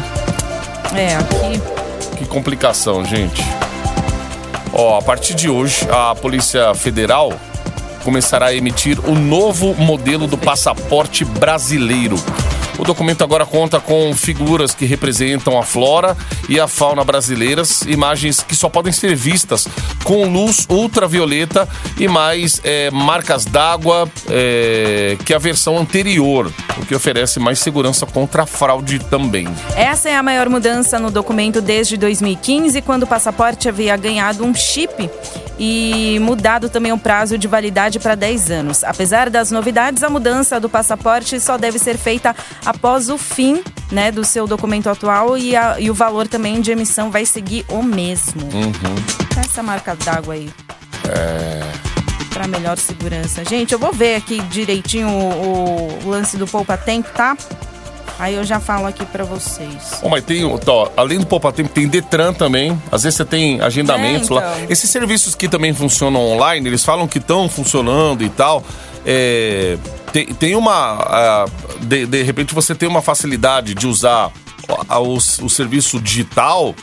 É, 0.94 1.16
aqui. 1.16 1.62
que 2.18 2.26
complicação, 2.26 3.06
gente. 3.06 3.42
Ó, 4.74 4.98
a 4.98 5.02
partir 5.02 5.34
de 5.34 5.50
hoje, 5.50 5.88
a 5.92 6.14
Polícia 6.16 6.74
Federal 6.76 7.32
começará 8.04 8.48
a 8.48 8.54
emitir 8.54 9.00
o 9.08 9.16
novo 9.16 9.74
modelo 9.76 10.28
do 10.28 10.38
passaporte 10.38 11.24
brasileiro. 11.24 12.16
O 12.80 12.84
documento 12.84 13.26
agora 13.26 13.46
conta 13.46 13.78
com 13.78 14.16
figuras 14.16 14.74
que 14.74 14.86
representam 14.86 15.60
a 15.60 15.64
flora 15.64 16.16
e 16.48 16.58
a 16.60 16.68
fauna 16.68 17.04
brasileiras, 17.04 17.82
imagens 17.82 18.42
que 18.42 18.56
só 18.56 18.70
podem 18.70 18.94
ser 18.94 19.14
vistas 19.16 19.68
com 20.06 20.26
luz 20.26 20.66
ultravioleta 20.70 21.68
e 22.00 22.08
mais 22.08 22.62
é, 22.64 22.90
marcas 22.90 23.44
d'água 23.44 24.10
é, 24.30 25.18
que 25.26 25.34
a 25.34 25.38
versão 25.38 25.78
anterior, 25.78 26.50
o 26.78 26.86
que 26.86 26.96
oferece 26.96 27.38
mais 27.38 27.60
segurança 27.60 28.06
contra 28.06 28.44
a 28.44 28.46
fraude 28.46 29.00
também. 29.00 29.48
Essa 29.76 30.10
é 30.10 30.16
a 30.16 30.24
maior 30.24 30.48
mudança 30.48 30.98
no 30.98 31.12
documento 31.12 31.62
desde 31.62 31.98
2015, 31.98 32.82
quando 32.82 33.04
o 33.04 33.08
passaporte 33.08 33.68
havia 33.68 33.98
ganhado 33.98 34.46
um 34.46 34.56
chip 34.56 35.10
e 35.60 36.18
mudado 36.22 36.70
também 36.70 36.94
o 36.94 36.98
prazo 36.98 37.38
de 37.38 37.48
validade 37.48 38.00
para 38.00 38.16
10 38.16 38.50
anos. 38.50 38.84
Apesar 38.84 39.30
das 39.30 39.52
novidades, 39.52 40.02
a 40.04 40.10
mudança 40.10 40.60
do 40.60 40.70
passaporte 40.70 41.38
só 41.40 41.58
deve 41.58 41.78
ser 41.78 41.98
feita 41.98 42.34
após 42.66 43.10
o 43.10 43.18
fim 43.18 43.62
né, 43.92 44.10
do 44.12 44.24
seu 44.24 44.48
documento 44.48 44.90
atual 44.90 45.38
e, 45.38 45.56
a- 45.56 45.76
e 45.80 45.90
o 45.92 45.94
valor 45.94 46.28
também 46.28 46.62
de 46.62 46.72
emissão 46.72 47.12
vai 47.12 47.26
seguir 47.26 47.66
o 47.68 47.84
mesmo. 47.84 48.42
Essa 49.38 49.62
marca 49.62 49.96
d'água 49.96 50.36
aí. 50.36 50.50
Para 52.34 52.48
melhor 52.48 52.78
segurança. 52.78 53.44
Gente, 53.44 53.74
eu 53.74 53.80
vou 53.80 53.92
ver 53.92 54.16
aqui 54.16 54.40
direitinho 54.44 55.10
o, 55.10 56.00
o 56.06 56.10
lance 56.10 56.38
do 56.38 56.48
poupa-tempo, 56.48 57.10
tá? 57.14 57.36
Aí 58.20 58.36
eu 58.36 58.44
já 58.44 58.60
falo 58.60 58.86
aqui 58.86 59.06
para 59.06 59.24
vocês. 59.24 60.00
Bom, 60.02 60.10
mas 60.10 60.24
tem, 60.26 60.44
ó, 60.46 60.90
além 60.98 61.20
do 61.20 61.26
Poupa 61.26 61.52
Tempo, 61.54 61.70
tem 61.70 61.88
Detran 61.88 62.34
também. 62.34 62.72
Às 62.92 63.04
vezes 63.04 63.16
você 63.18 63.24
tem 63.26 63.62
agendamentos 63.62 64.30
É, 64.30 64.34
lá. 64.34 64.54
então. 64.58 64.68
Esses 64.70 64.90
serviços 64.90 65.34
que 65.36 65.48
também 65.48 65.74
funcionam 65.74 66.20
online, 66.22 66.68
eles 66.68 66.84
falam 66.84 67.08
que 67.08 67.18
estão 67.18 67.48
funcionando 67.48 68.22
e 68.24 68.30
tal. 68.30 68.62
É, 69.06 69.78
tem, 70.12 70.26
tem 70.28 70.56
uma. 70.56 71.46
de, 71.82 72.06
de 72.06 72.22
repente 72.24 72.54
você 72.54 72.76
tem 72.76 72.90
uma 72.90 73.02
facilidade 73.02 73.74
de 73.74 73.88
usar 73.88 74.30
a- 74.90 75.00
o, 75.00 75.14
o 75.16 75.50
serviço 75.50 76.00
digital. 76.00 76.76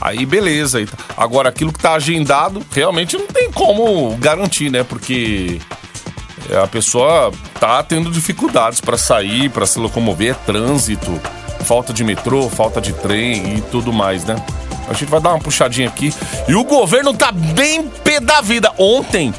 Aí 0.00 0.26
beleza. 0.26 0.84
tá. 0.86 0.96
Agora, 1.16 1.50
aquilo 1.50 1.72
que 1.72 1.78
tá 1.78 1.92
agendado, 1.92 2.62
realmente 2.72 3.16
não 3.16 3.26
tem 3.28 3.50
como 3.52 4.16
garantir, 4.16 4.70
né? 4.70 4.82
Porque 4.82 5.60
a 6.62 6.66
pessoa 6.66 7.32
tá 7.58 7.82
tendo 7.82 8.10
dificuldades 8.10 8.80
para 8.80 8.96
sair, 8.96 9.50
para 9.50 9.66
se 9.66 9.78
locomover, 9.78 10.32
é 10.32 10.34
trânsito, 10.34 11.20
falta 11.64 11.92
de 11.92 12.02
metrô, 12.04 12.48
falta 12.48 12.80
de 12.80 12.92
trem 12.92 13.58
e 13.58 13.60
tudo 13.60 13.92
mais, 13.92 14.24
né? 14.24 14.36
A 14.88 14.92
gente 14.92 15.08
vai 15.08 15.20
dar 15.20 15.30
uma 15.30 15.38
puxadinha 15.38 15.88
aqui. 15.88 16.12
E 16.48 16.54
o 16.54 16.64
governo 16.64 17.14
tá 17.14 17.30
bem 17.30 17.86
pé 17.88 18.18
da 18.18 18.40
vida. 18.40 18.72
Ontem, 18.76 19.32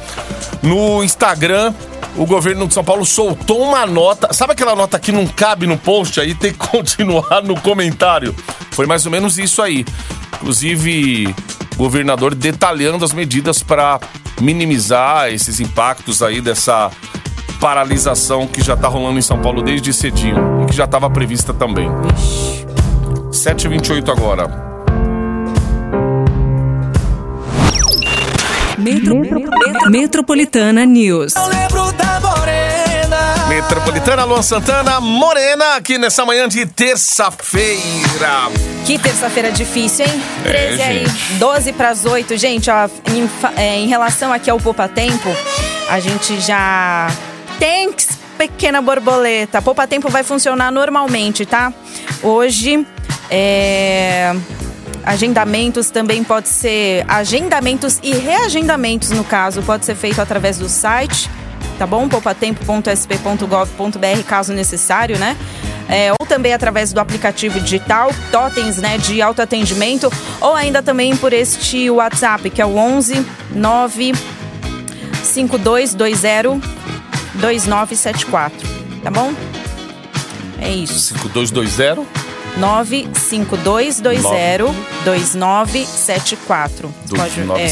no 0.62 1.04
Instagram, 1.04 1.74
o 2.16 2.24
governo 2.24 2.66
de 2.66 2.72
São 2.72 2.82
Paulo 2.82 3.04
soltou 3.04 3.60
uma 3.60 3.86
nota. 3.86 4.32
Sabe 4.32 4.52
aquela 4.52 4.74
nota 4.74 4.98
que 4.98 5.12
não 5.12 5.26
cabe 5.26 5.66
no 5.66 5.76
post 5.76 6.18
aí? 6.20 6.34
Tem 6.34 6.52
que 6.52 6.58
continuar 6.68 7.42
no 7.42 7.60
comentário. 7.60 8.34
Foi 8.70 8.86
mais 8.86 9.04
ou 9.04 9.12
menos 9.12 9.38
isso 9.38 9.60
aí. 9.60 9.84
Inclusive, 10.34 11.34
governador 11.76 12.34
detalhando 12.34 13.04
as 13.04 13.12
medidas 13.12 13.62
para 13.62 13.98
minimizar 14.40 15.28
esses 15.32 15.60
impactos 15.60 16.22
aí 16.22 16.40
dessa 16.40 16.90
paralisação 17.60 18.46
que 18.46 18.60
já 18.62 18.76
tá 18.76 18.88
rolando 18.88 19.18
em 19.18 19.22
São 19.22 19.38
Paulo 19.40 19.62
desde 19.62 19.92
cedinho 19.92 20.62
e 20.62 20.66
que 20.66 20.74
já 20.74 20.84
estava 20.84 21.08
prevista 21.08 21.52
também. 21.54 21.88
7h28 23.30 24.08
agora. 24.10 24.72
Metro- 28.78 29.20
Metro- 29.20 29.90
Metropolitana 29.90 30.84
News. 30.84 31.34
Eu 31.36 31.46
lembro 31.46 31.92
da 31.92 32.20
morena. 32.20 33.46
Metropolitana 33.48 34.24
Luan 34.24 34.42
Santana 34.42 35.00
Morena 35.00 35.76
aqui 35.76 35.98
nessa 35.98 36.24
manhã 36.24 36.48
de 36.48 36.66
terça-feira. 36.66 38.50
Que 38.84 38.98
terça-feira 38.98 39.52
difícil, 39.52 40.04
hein? 40.04 40.20
É, 40.44 40.48
13 40.48 40.82
aí, 40.82 41.06
gente. 41.06 41.34
12 41.34 41.72
para 41.72 41.90
as 41.90 42.04
8. 42.04 42.36
Gente, 42.36 42.68
ó, 42.68 42.88
em, 43.10 43.30
é, 43.56 43.78
em 43.78 43.86
relação 43.86 44.32
aqui 44.32 44.50
ao 44.50 44.58
Poupa 44.58 44.88
Tempo, 44.88 45.28
a 45.88 46.00
gente 46.00 46.40
já. 46.40 47.06
Thanks, 47.60 48.18
pequena 48.36 48.82
borboleta. 48.82 49.62
Poupa 49.62 49.86
Tempo 49.86 50.08
vai 50.08 50.24
funcionar 50.24 50.72
normalmente, 50.72 51.46
tá? 51.46 51.72
Hoje, 52.22 52.84
é. 53.30 54.34
Agendamentos 55.04 55.90
também 55.90 56.24
pode 56.24 56.48
ser. 56.48 57.04
Agendamentos 57.08 58.00
e 58.02 58.12
reagendamentos, 58.12 59.10
no 59.10 59.22
caso, 59.22 59.62
pode 59.62 59.84
ser 59.84 59.94
feito 59.94 60.20
através 60.20 60.58
do 60.58 60.68
site, 60.68 61.30
tá 61.78 61.86
bom? 61.86 62.08
poupatempo.sp.gov.br, 62.08 64.22
caso 64.26 64.52
necessário, 64.52 65.16
né? 65.18 65.36
É, 65.88 66.12
ou 66.12 66.26
também 66.26 66.54
através 66.54 66.92
do 66.92 67.00
aplicativo 67.00 67.60
digital, 67.60 68.10
totens 68.30 68.76
né, 68.78 68.96
de 68.98 69.20
autoatendimento, 69.20 70.10
ou 70.40 70.54
ainda 70.54 70.80
também 70.82 71.16
por 71.16 71.32
este 71.32 71.90
WhatsApp, 71.90 72.48
que 72.50 72.62
é 72.62 72.66
o 72.66 72.76
11 72.76 73.26
9 73.50 74.12
5220 75.22 76.60
2974, 77.34 78.56
tá 79.02 79.10
bom? 79.10 79.32
É 80.60 80.70
isso. 80.70 81.14
5220 81.14 82.06
95220 82.56 84.74
2974. 85.04 86.94
Pode- 87.08 87.20
é. 87.60 87.66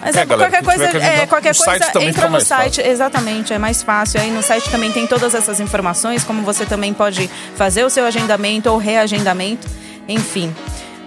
2974. 0.00 0.02
Mas 0.02 0.16
É, 0.16 0.20
é, 0.20 0.26
galera, 0.26 0.50
qualquer 0.50 0.64
coisa, 0.64 0.98
é, 0.98 1.26
qualquer 1.26 1.56
coisa 1.56 2.04
entra 2.04 2.28
no 2.28 2.40
site, 2.40 2.80
exatamente, 2.80 3.52
é 3.52 3.58
mais 3.58 3.82
fácil. 3.82 4.20
Aí 4.20 4.30
no 4.30 4.42
site 4.42 4.68
também 4.70 4.90
tem 4.90 5.06
todas 5.06 5.34
essas 5.34 5.60
informações, 5.60 6.24
como 6.24 6.42
você 6.42 6.64
também 6.64 6.94
pode 6.94 7.28
fazer 7.54 7.84
o 7.84 7.90
seu 7.90 8.04
agendamento 8.04 8.70
ou 8.70 8.78
reagendamento, 8.78 9.66
enfim. 10.08 10.52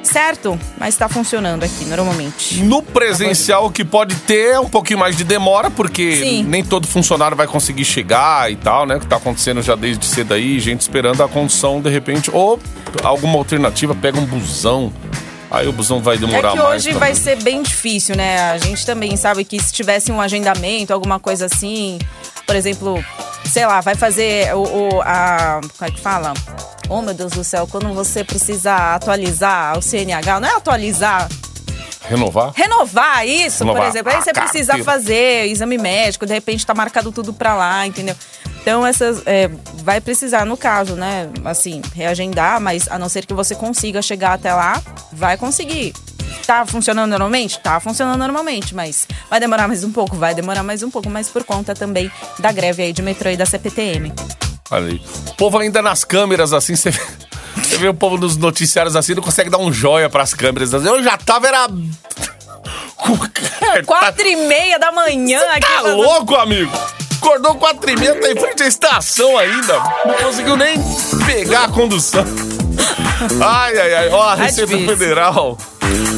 Certo? 0.03 0.59
Mas 0.77 0.95
está 0.95 1.07
funcionando 1.07 1.63
aqui 1.63 1.85
normalmente. 1.85 2.61
No 2.61 2.83
presencial, 2.83 3.65
o 3.65 3.71
que 3.71 3.85
pode 3.85 4.15
ter 4.15 4.55
é 4.55 4.59
um 4.59 4.67
pouquinho 4.67 4.99
mais 4.99 5.15
de 5.15 5.23
demora, 5.23 5.71
porque 5.71 6.17
Sim. 6.17 6.43
nem 6.43 6.61
todo 6.63 6.85
funcionário 6.85 7.37
vai 7.37 7.47
conseguir 7.47 7.85
chegar 7.85 8.51
e 8.51 8.57
tal, 8.57 8.85
né? 8.85 8.99
Que 8.99 9.07
tá 9.07 9.15
acontecendo 9.15 9.61
já 9.61 9.75
desde 9.75 10.05
cedo 10.05 10.33
aí, 10.33 10.59
gente 10.59 10.81
esperando 10.81 11.23
a 11.23 11.27
condução 11.29 11.81
de 11.81 11.89
repente, 11.89 12.29
ou 12.33 12.59
alguma 13.01 13.37
alternativa, 13.37 13.95
pega 13.95 14.19
um 14.19 14.25
busão. 14.25 14.91
Aí 15.53 15.67
o 15.67 15.71
busão 15.71 16.01
vai 16.01 16.17
demorar 16.17 16.49
É 16.49 16.51
que 16.53 16.59
hoje 16.61 16.85
também. 16.85 16.99
vai 16.99 17.15
ser 17.15 17.41
bem 17.43 17.61
difícil, 17.61 18.15
né? 18.17 18.49
A 18.51 18.57
gente 18.57 18.83
também 18.85 19.15
sabe 19.15 19.45
que 19.45 19.61
se 19.61 19.71
tivesse 19.71 20.11
um 20.11 20.19
agendamento, 20.19 20.91
alguma 20.91 21.19
coisa 21.19 21.45
assim, 21.45 21.99
por 22.47 22.55
exemplo, 22.55 23.03
sei 23.45 23.65
lá, 23.67 23.79
vai 23.79 23.93
fazer 23.95 24.53
o, 24.55 24.63
o- 24.95 25.01
a. 25.03 25.61
Como 25.77 25.87
é 25.89 25.91
que 25.93 26.01
fala? 26.01 26.33
Oh, 26.89 27.01
meu 27.03 27.13
Deus 27.13 27.31
do 27.33 27.43
céu, 27.43 27.67
quando 27.69 27.93
você 27.93 28.23
precisa 28.23 28.95
atualizar 28.95 29.77
o 29.77 29.81
CNH, 29.81 30.39
não 30.39 30.47
é 30.49 30.55
atualizar, 30.55 31.29
Renovar? 32.09 32.51
renovar 32.55 33.25
isso, 33.25 33.59
por 33.59 33.67
Renovar 33.67 33.89
exemplo. 33.89 34.11
Aí 34.11 34.21
você 34.21 34.33
precisa 34.33 34.73
carteira. 34.73 34.83
fazer 34.91 35.45
exame 35.47 35.77
médico, 35.77 36.25
de 36.25 36.33
repente 36.33 36.65
tá 36.65 36.73
marcado 36.73 37.11
tudo 37.11 37.31
pra 37.31 37.55
lá, 37.55 37.87
entendeu? 37.87 38.15
Então, 38.63 38.87
essas. 38.87 39.21
é, 39.25 39.49
vai 39.83 39.99
precisar, 39.99 40.45
no 40.45 40.55
caso, 40.55 40.95
né? 40.95 41.29
Assim, 41.43 41.81
reagendar, 41.93 42.61
mas 42.61 42.87
a 42.89 42.97
não 42.97 43.09
ser 43.09 43.25
que 43.25 43.33
você 43.33 43.53
consiga 43.53 44.01
chegar 44.01 44.31
até 44.33 44.53
lá, 44.53 44.81
vai 45.11 45.35
conseguir. 45.35 45.93
Tá 46.47 46.65
funcionando 46.65 47.09
normalmente? 47.09 47.59
Tá 47.59 47.79
funcionando 47.81 48.17
normalmente, 48.17 48.73
mas 48.73 49.05
vai 49.29 49.39
demorar 49.41 49.67
mais 49.67 49.83
um 49.83 49.91
pouco, 49.91 50.15
vai 50.15 50.33
demorar 50.33 50.63
mais 50.63 50.81
um 50.81 50.89
pouco, 50.89 51.09
mas 51.09 51.27
por 51.29 51.43
conta 51.43 51.73
também 51.75 52.09
da 52.39 52.51
greve 52.53 52.83
aí 52.83 52.93
de 52.93 53.01
metrô 53.01 53.29
e 53.29 53.35
da 53.37 53.45
CPTM. 53.45 54.13
Olha 54.71 54.87
aí. 54.87 55.01
O 55.27 55.33
povo 55.35 55.57
ainda 55.59 55.81
nas 55.81 56.03
câmeras, 56.05 56.53
assim, 56.53 56.75
você 56.75 56.89
vê, 56.89 57.01
você 57.57 57.77
vê 57.77 57.87
o 57.89 57.93
povo 57.93 58.17
nos 58.17 58.37
noticiários 58.37 58.95
assim, 58.95 59.13
não 59.13 59.21
consegue 59.23 59.49
dar 59.49 59.57
um 59.57 59.71
joia 59.73 60.09
pras 60.09 60.33
câmeras. 60.33 60.73
assim. 60.73 60.87
Eu 60.87 61.03
já 61.03 61.17
tava, 61.17 61.47
era. 61.47 61.67
Quatro 63.85 64.27
e 64.27 64.35
meia 64.47 64.79
da 64.79 64.91
manhã 64.91 65.41
aqui. 65.51 65.61
Tá 65.61 65.81
fazendo- 65.81 65.97
louco, 65.97 66.35
amigo? 66.35 66.71
Acordou 67.23 67.55
quatro 67.55 67.89
e 67.89 67.95
meia, 67.95 68.19
tá 68.19 68.31
em 68.31 68.35
frente 68.35 68.63
à 68.63 68.67
estação 68.67 69.37
ainda. 69.37 69.81
Não 70.05 70.13
conseguiu 70.15 70.57
nem 70.57 70.75
pegar 71.25 71.63
a 71.63 71.67
condução. 71.69 72.25
Ai, 73.41 73.77
ai, 73.79 73.93
ai. 73.93 74.09
Ó, 74.09 74.21
a 74.21 74.35
Tá 74.35 74.43
Receita 74.43 74.75
difícil. 74.75 74.97
Federal 74.97 75.57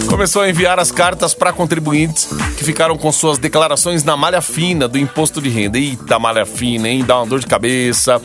começou 0.10 0.42
a 0.42 0.50
enviar 0.50 0.80
as 0.80 0.90
cartas 0.90 1.36
para 1.36 1.54
contribuintes 1.54 2.28
que 2.56 2.64
ficaram 2.64 2.98
com 2.98 3.12
suas 3.12 3.38
declarações 3.38 4.04
na 4.04 4.16
malha 4.16 4.42
fina 4.42 4.88
do 4.88 4.98
imposto 4.98 5.42
de 5.42 5.50
renda. 5.50 5.78
Eita, 5.78 6.18
malha 6.18 6.46
fina, 6.46 6.88
hein? 6.90 7.04
Dá 7.06 7.18
uma 7.18 7.26
dor 7.26 7.40
de 7.40 7.48
cabeça. 7.48 8.22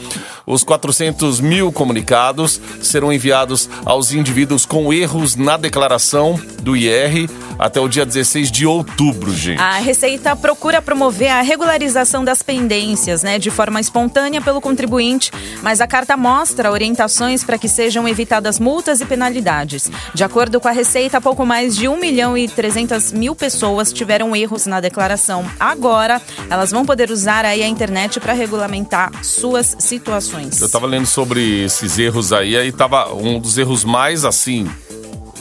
Os 0.46 0.64
400 0.64 1.40
mil 1.40 1.70
comunicados 1.70 2.60
serão 2.82 3.12
enviados 3.12 3.68
aos 3.84 4.12
indivíduos 4.12 4.66
com 4.66 4.92
erros 4.92 5.36
na 5.36 5.56
declaração 5.56 6.40
do 6.62 6.76
IR 6.76 7.28
até 7.58 7.78
o 7.78 7.88
dia 7.88 8.06
16 8.06 8.50
de 8.50 8.66
outubro, 8.66 9.32
gente. 9.34 9.60
A 9.60 9.74
Receita 9.74 10.34
procura 10.34 10.80
promover 10.80 11.30
a 11.30 11.42
regularização 11.42 12.24
das 12.24 12.42
pendências, 12.42 13.22
né, 13.22 13.38
de 13.38 13.50
forma 13.50 13.78
espontânea 13.78 14.40
pelo 14.40 14.62
contribuinte, 14.62 15.30
mas 15.62 15.80
a 15.80 15.86
carta 15.86 16.16
mostra 16.16 16.72
orientações 16.72 17.44
para 17.44 17.58
que 17.58 17.68
sejam 17.68 18.08
evitadas 18.08 18.58
multas 18.58 19.00
e 19.00 19.04
penalidades. 19.04 19.90
De 20.14 20.24
acordo 20.24 20.58
com 20.58 20.68
a 20.68 20.72
Receita, 20.72 21.20
pouco 21.20 21.44
mais 21.44 21.76
de 21.76 21.86
1 21.86 22.00
milhão 22.00 22.36
e 22.36 22.48
300 22.48 23.12
mil 23.12 23.36
pessoas 23.36 23.92
tiveram 23.92 24.19
erros 24.36 24.66
na 24.66 24.80
declaração. 24.80 25.44
Agora, 25.58 26.20
elas 26.48 26.70
vão 26.70 26.84
poder 26.84 27.10
usar 27.10 27.44
aí 27.44 27.62
a 27.62 27.68
internet 27.68 28.20
para 28.20 28.32
regulamentar 28.32 29.10
suas 29.24 29.76
situações. 29.78 30.60
Eu 30.60 30.68
tava 30.68 30.86
lendo 30.86 31.06
sobre 31.06 31.64
esses 31.64 31.98
erros 31.98 32.32
aí, 32.32 32.56
aí 32.56 32.70
tava 32.72 33.12
um 33.14 33.38
dos 33.38 33.56
erros 33.58 33.84
mais 33.84 34.24
assim. 34.24 34.68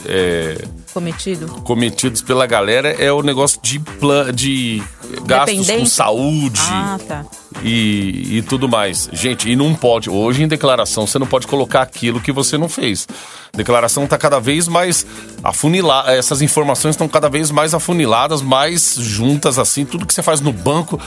é, 0.06 0.56
Cometido. 0.92 1.46
cometidos 1.62 2.20
pela 2.20 2.46
galera 2.46 2.90
é 2.90 3.12
o 3.12 3.22
negócio 3.22 3.60
de, 3.62 3.78
plan, 3.78 4.32
de 4.32 4.82
gastos 5.24 5.70
com 5.70 5.86
saúde 5.86 6.60
Ah, 6.64 6.98
tá. 7.06 7.24
e, 7.62 8.38
e 8.38 8.42
tudo 8.42 8.68
mais. 8.68 9.08
Gente, 9.12 9.50
e 9.50 9.56
não 9.56 9.74
pode. 9.74 10.08
Hoje 10.10 10.42
em 10.42 10.48
declaração 10.48 11.06
você 11.06 11.18
não 11.18 11.26
pode 11.26 11.46
colocar 11.46 11.82
aquilo 11.82 12.20
que 12.20 12.32
você 12.32 12.56
não 12.58 12.68
fez. 12.68 13.06
Declaração 13.52 14.04
está 14.04 14.16
cada 14.16 14.38
vez 14.38 14.68
mais 14.68 15.04
afunilada. 15.42 16.12
Essas 16.14 16.40
informações 16.40 16.92
estão 16.94 17.08
cada 17.08 17.28
vez 17.28 17.50
mais 17.50 17.74
afuniladas, 17.74 18.40
mais 18.42 18.94
juntas 18.98 19.58
assim. 19.58 19.84
Tudo 19.84 20.06
que 20.06 20.14
você 20.14 20.22
faz 20.22 20.40
no 20.40 20.52
banco, 20.52 21.00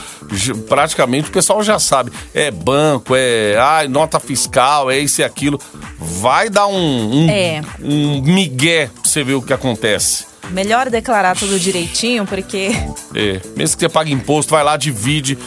praticamente 0.68 1.30
o 1.30 1.32
pessoal 1.32 1.62
já 1.62 1.78
sabe. 1.78 2.12
É 2.34 2.50
banco, 2.50 3.14
é 3.16 3.56
ai, 3.58 3.88
nota 3.88 4.20
fiscal, 4.20 4.90
é 4.90 4.98
isso 4.98 5.20
e 5.20 5.24
aquilo. 5.24 5.58
Vai 5.98 6.50
dar 6.50 6.66
um, 6.66 7.24
um, 7.24 7.30
É. 7.30 7.62
um 7.82 8.20
migué 8.20 8.90
pra 8.92 9.10
você 9.10 9.24
ver 9.24 9.34
o 9.34 9.42
que 9.42 9.52
acontece. 9.52 10.26
Melhor 10.50 10.90
declarar 10.90 11.36
tudo 11.36 11.58
direitinho, 11.58 12.26
porque 12.26 12.70
É, 13.14 13.40
mesmo 13.56 13.76
que 13.76 13.80
você 13.80 13.88
pague 13.88 14.12
imposto, 14.12 14.50
vai 14.52 14.62
lá, 14.64 14.76
divide, 14.76 15.38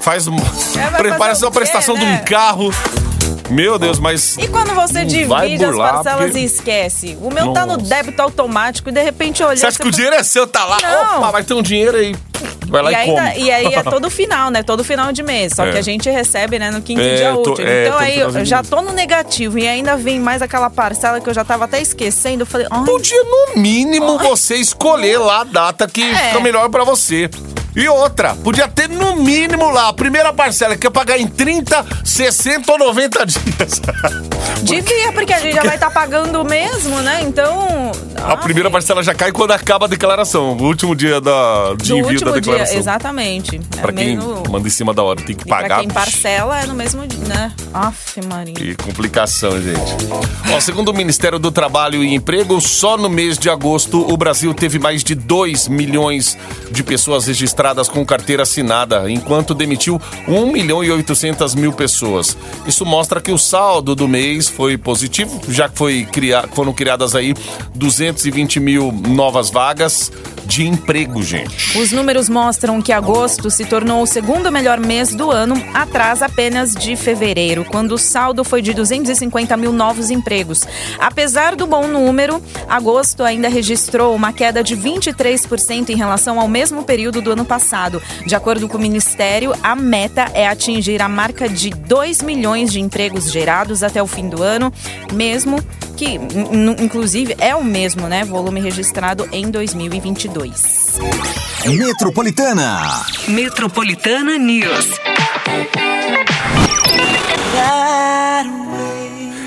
faz 0.00 0.26
um. 0.26 0.36
vai 0.36 0.90
prepara 1.00 1.34
fazer 1.34 1.44
a 1.44 1.48
o 1.48 1.50
quê, 1.52 1.58
prestação 1.58 1.94
de 1.96 2.04
né? 2.04 2.20
um 2.20 2.24
carro. 2.24 2.70
Meu 3.50 3.78
Deus, 3.78 3.98
mas. 3.98 4.36
E 4.38 4.46
quando 4.48 4.74
você 4.74 5.04
divide 5.04 5.64
as 5.64 5.76
parcelas 5.76 6.24
porque- 6.26 6.38
e 6.38 6.44
esquece? 6.44 7.18
O 7.20 7.30
meu 7.32 7.52
tá 7.52 7.66
no 7.66 7.76
Nossa. 7.76 7.86
débito 7.88 8.22
automático 8.22 8.88
e 8.88 8.92
de 8.92 9.02
repente 9.02 9.42
olhei. 9.42 9.56
Você 9.56 9.66
acha 9.66 9.78
que 9.78 9.88
o 9.88 9.90
dinheiro 9.90 10.14
é 10.16 10.22
seu, 10.22 10.46
tá 10.46 10.64
lá? 10.64 10.78
Não. 10.80 11.18
Opa, 11.18 11.30
vai 11.32 11.42
ter 11.44 11.54
um 11.54 11.62
dinheiro 11.62 11.96
aí. 11.96 12.14
Vai 12.68 12.82
lá 12.82 12.90
E 12.90 12.94
e, 12.94 12.96
aí, 12.96 13.06
come. 13.06 13.38
e 13.38 13.50
aí 13.50 13.74
é 13.74 13.82
todo 13.82 14.08
final, 14.08 14.48
né? 14.50 14.62
Todo 14.62 14.84
final 14.84 15.10
de 15.10 15.22
mês. 15.24 15.52
Só 15.56 15.64
É. 15.66 15.72
que 15.72 15.78
a 15.78 15.82
gente 15.82 16.08
recebe, 16.08 16.56
né, 16.58 16.70
no 16.70 16.80
quinto 16.80 17.00
É, 17.00 17.16
dia 17.16 17.34
útil. 17.34 17.56
é, 17.66 17.86
então 17.88 17.98
aí 17.98 18.20
eu 18.20 18.44
já 18.44 18.62
tô 18.62 18.80
no 18.80 18.92
negativo 18.92 19.58
e 19.58 19.66
ainda 19.66 19.96
vem 19.96 20.20
mais 20.20 20.40
aquela 20.40 20.70
parcela 20.70 21.20
que 21.20 21.28
eu 21.28 21.34
já 21.34 21.44
tava 21.44 21.64
até 21.64 21.80
esquecendo. 21.82 22.42
Eu 22.42 22.46
falei, 22.46 22.68
ai, 22.70 22.84
Podia, 22.84 23.20
no 23.24 23.60
mínimo, 23.60 24.16
você 24.18 24.54
escolher 24.54 25.18
lá 25.18 25.40
a 25.40 25.44
data 25.44 25.88
que 25.88 26.02
É. 26.02 26.28
fica 26.28 26.40
melhor 26.40 26.68
pra 26.70 26.84
você. 26.84 27.28
E 27.74 27.88
outra, 27.88 28.34
podia 28.34 28.66
ter 28.66 28.88
no 28.88 29.16
mínimo 29.16 29.70
lá 29.70 29.88
a 29.88 29.92
primeira 29.92 30.32
parcela 30.32 30.76
que 30.76 30.86
é 30.86 30.90
pagar 30.90 31.18
em 31.18 31.26
30, 31.26 31.86
60 32.04 32.72
ou 32.72 32.78
90 32.78 33.26
dias. 33.26 33.80
devia, 34.62 35.12
porque 35.12 35.32
a 35.32 35.38
gente 35.38 35.54
já 35.54 35.62
vai 35.62 35.76
estar 35.76 35.90
pagando 35.90 36.44
mesmo, 36.44 37.00
né? 37.00 37.20
Então. 37.22 37.92
A 38.24 38.36
primeira 38.36 38.70
parcela 38.70 39.02
já 39.02 39.14
cai 39.14 39.32
quando 39.32 39.50
acaba 39.52 39.86
a 39.86 39.88
declaração. 39.88 40.56
O 40.56 40.62
último 40.64 40.94
dia 40.94 41.20
da, 41.20 41.74
de 41.76 41.92
envio 41.94 42.20
da 42.20 42.30
dia, 42.32 42.40
declaração. 42.40 42.76
exatamente. 42.78 43.60
É 43.76 43.80
Pra 43.80 43.92
quem 43.92 44.16
mesmo- 44.16 44.42
manda 44.50 44.66
em 44.66 44.70
cima 44.70 44.92
da 44.94 45.02
hora, 45.02 45.20
tem 45.22 45.34
que 45.34 45.44
E 45.44 45.46
pra 45.48 45.62
pagar. 45.62 45.80
quem 45.80 45.88
parcela 45.88 46.60
é 46.60 46.66
no 46.66 46.74
mesmo 46.74 47.06
dia, 47.06 47.24
né? 47.26 47.52
Aff, 47.72 48.20
Maria. 48.26 48.54
Que 48.54 48.74
complicação, 48.76 49.50
gente. 49.60 49.80
Ó, 50.54 50.60
segundo 50.60 50.90
o 50.90 50.94
Ministério 50.94 51.38
do 51.38 51.50
Trabalho 51.50 52.04
e 52.04 52.14
Emprego, 52.14 52.60
só 52.60 52.96
no 52.96 53.08
mês 53.08 53.38
de 53.38 53.48
agosto 53.50 54.00
o 54.12 54.16
Brasil 54.16 54.52
teve 54.54 54.78
mais 54.78 55.02
de 55.02 55.14
2 55.14 55.66
milhões 55.68 56.36
de 56.70 56.82
pessoas 56.82 57.26
registradas 57.26 57.88
com 57.88 58.04
carteira 58.04 58.42
assinada, 58.42 59.10
enquanto 59.10 59.54
demitiu 59.54 60.00
1 60.28 60.52
milhão 60.52 60.84
e 60.84 60.90
800 60.90 61.54
mil 61.54 61.72
pessoas. 61.72 62.36
Isso 62.66 62.84
mostra 62.84 63.20
que 63.20 63.32
o 63.32 63.38
saldo 63.38 63.94
do 63.94 64.06
mês 64.06 64.48
foi 64.48 64.76
positivo, 64.76 65.40
já 65.48 65.68
que 65.68 65.76
foi 65.78 66.06
cria- 66.10 66.44
foram 66.54 66.72
criadas 66.72 67.14
aí 67.14 67.34
220 68.12 68.60
mil 68.60 68.92
novas 68.92 69.50
vagas 69.50 70.10
de 70.50 70.66
emprego, 70.66 71.22
gente. 71.22 71.78
Os 71.78 71.92
números 71.92 72.28
mostram 72.28 72.82
que 72.82 72.92
agosto 72.92 73.48
se 73.50 73.64
tornou 73.64 74.02
o 74.02 74.06
segundo 74.06 74.50
melhor 74.50 74.80
mês 74.80 75.14
do 75.14 75.30
ano, 75.30 75.54
atrás 75.72 76.22
apenas 76.22 76.74
de 76.74 76.96
fevereiro, 76.96 77.64
quando 77.64 77.92
o 77.92 77.98
saldo 77.98 78.42
foi 78.42 78.60
de 78.60 78.74
250 78.74 79.56
mil 79.56 79.72
novos 79.72 80.10
empregos. 80.10 80.66
Apesar 80.98 81.54
do 81.54 81.68
bom 81.68 81.86
número, 81.86 82.42
agosto 82.68 83.22
ainda 83.22 83.48
registrou 83.48 84.12
uma 84.12 84.32
queda 84.32 84.60
de 84.60 84.76
23% 84.76 85.90
em 85.90 85.96
relação 85.96 86.40
ao 86.40 86.48
mesmo 86.48 86.82
período 86.82 87.22
do 87.22 87.30
ano 87.30 87.44
passado. 87.44 88.02
De 88.26 88.34
acordo 88.34 88.68
com 88.68 88.76
o 88.76 88.80
Ministério, 88.80 89.54
a 89.62 89.76
meta 89.76 90.32
é 90.34 90.48
atingir 90.48 91.00
a 91.00 91.08
marca 91.08 91.48
de 91.48 91.70
2 91.70 92.22
milhões 92.22 92.72
de 92.72 92.80
empregos 92.80 93.30
gerados 93.30 93.84
até 93.84 94.02
o 94.02 94.06
fim 94.06 94.28
do 94.28 94.42
ano, 94.42 94.72
mesmo 95.12 95.60
que, 96.00 96.14
in- 96.14 96.76
inclusive, 96.82 97.36
é 97.38 97.54
o 97.54 97.62
mesmo 97.62 98.08
né, 98.08 98.24
volume 98.24 98.58
registrado 98.58 99.28
em 99.32 99.50
2022. 99.50 100.98
Metropolitana. 101.66 103.04
Metropolitana 103.28 104.38
News. 104.38 104.86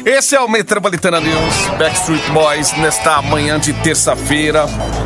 Esse 0.05 0.35
é 0.35 0.41
o 0.41 0.49
Metropolitana 0.49 1.21
News, 1.21 1.67
Backstreet 1.79 2.29
Boys, 2.31 2.73
nesta 2.77 3.21
manhã 3.21 3.57
de 3.57 3.71
terça-feira. 3.71 4.65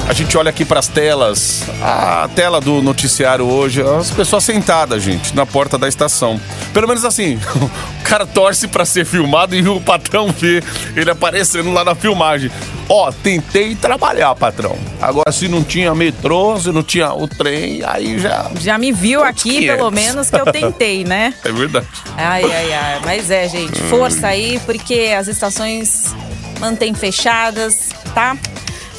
A 0.10 0.14
gente 0.14 0.36
olha 0.36 0.50
aqui 0.50 0.66
para 0.66 0.80
as 0.80 0.88
telas, 0.88 1.64
a 1.84 2.28
tela 2.36 2.60
do 2.60 2.82
noticiário 2.82 3.46
hoje, 3.46 3.82
as 3.82 4.10
pessoas 4.10 4.44
sentadas, 4.44 5.04
gente, 5.04 5.36
na 5.36 5.46
porta 5.46 5.78
da 5.78 5.88
estação. 5.88 6.42
Pelo 6.74 6.88
menos 6.88 7.06
assim, 7.06 7.36
o 7.62 8.04
cara 8.04 8.26
torce 8.26 8.68
para 8.68 8.86
ser 8.86 9.06
filmado 9.06 9.56
e 9.56 9.68
o 9.68 9.80
patrão 9.80 10.30
vê 10.32 10.64
ele 10.96 11.12
aparecendo 11.12 11.72
lá 11.72 11.86
na 11.86 11.94
filmagem. 11.94 12.50
Ó, 12.90 13.12
tentei 13.12 13.76
trabalhar, 13.76 14.34
patrão. 14.34 14.78
Agora, 15.02 15.30
se 15.32 15.50
não 15.50 15.62
tinha 15.62 15.94
metrô, 15.94 16.58
se 16.58 16.72
não 16.72 16.82
tinha 16.82 17.14
o 17.14 17.28
trem, 17.28 17.84
aí 17.86 18.18
já. 18.18 18.50
Já 18.62 18.78
me 18.78 18.94
viu 18.94 19.22
aqui, 19.22 19.60
500. 19.60 19.76
pelo 19.76 19.92
menos, 19.92 20.30
que 20.30 20.38
eu 20.38 20.46
tentei, 20.46 21.04
né? 21.04 21.34
É 21.44 21.52
verdade. 21.52 21.88
Ai, 22.18 22.44
ai, 22.44 22.74
ai. 22.74 23.02
Mas 23.04 23.30
é, 23.30 23.48
gente, 23.48 23.80
força 23.84 24.28
aí, 24.28 24.60
porque 24.66 24.87
as 24.94 25.28
estações 25.28 26.16
mantêm 26.60 26.94
fechadas, 26.94 27.90
tá? 28.14 28.38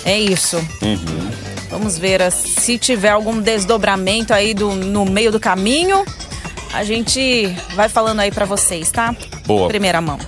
É 0.04 0.18
isso. 0.18 0.56
Vamos 1.70 1.98
ver 1.98 2.30
se 2.32 2.78
tiver 2.78 3.10
algum 3.10 3.40
desdobramento 3.40 4.32
aí 4.32 4.54
do, 4.54 4.74
no 4.74 5.04
meio 5.04 5.30
do 5.30 5.38
caminho. 5.38 6.04
A 6.72 6.84
gente 6.84 7.46
vai 7.74 7.88
falando 7.88 8.20
aí 8.20 8.30
pra 8.30 8.44
vocês, 8.44 8.90
tá? 8.90 9.14
Boa. 9.46 9.68
Primeira 9.68 10.00
mão. 10.00 10.18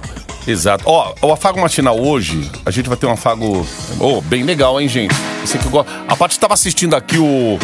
Exato. 0.47 0.85
Ó, 0.87 1.15
o 1.23 1.33
afago 1.33 1.61
matinal 1.61 1.99
hoje, 2.01 2.51
a 2.65 2.71
gente 2.71 2.89
vai 2.89 2.97
ter 2.97 3.07
um 3.07 3.13
afago 3.13 3.67
oh, 3.99 4.21
bem 4.23 4.43
legal, 4.43 4.81
hein, 4.81 4.89
gente? 4.89 5.15
Você 5.43 5.59
que 5.59 5.69
gosta. 5.69 5.91
A 6.09 6.17
Paty 6.17 6.35
estava 6.35 6.55
assistindo 6.55 6.95
aqui 6.95 7.19
o, 7.19 7.59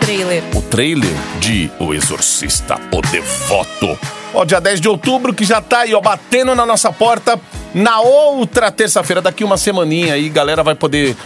Trailer. 0.00 0.42
o 0.54 0.62
trailer 0.62 1.10
de 1.40 1.70
O 1.78 1.92
Exorcista, 1.92 2.76
o 2.92 3.00
Devoto. 3.02 4.19
Ó, 4.32 4.44
dia 4.44 4.60
10 4.60 4.80
de 4.80 4.88
outubro, 4.88 5.34
que 5.34 5.44
já 5.44 5.60
tá 5.60 5.80
aí, 5.80 5.94
ó, 5.94 6.00
batendo 6.00 6.54
na 6.54 6.64
nossa 6.64 6.92
porta. 6.92 7.38
Na 7.74 8.00
outra 8.00 8.70
terça-feira, 8.70 9.20
daqui 9.22 9.42
uma 9.44 9.56
semaninha 9.56 10.14
aí, 10.14 10.28
galera 10.28 10.62
vai 10.62 10.74
poder 10.74 11.16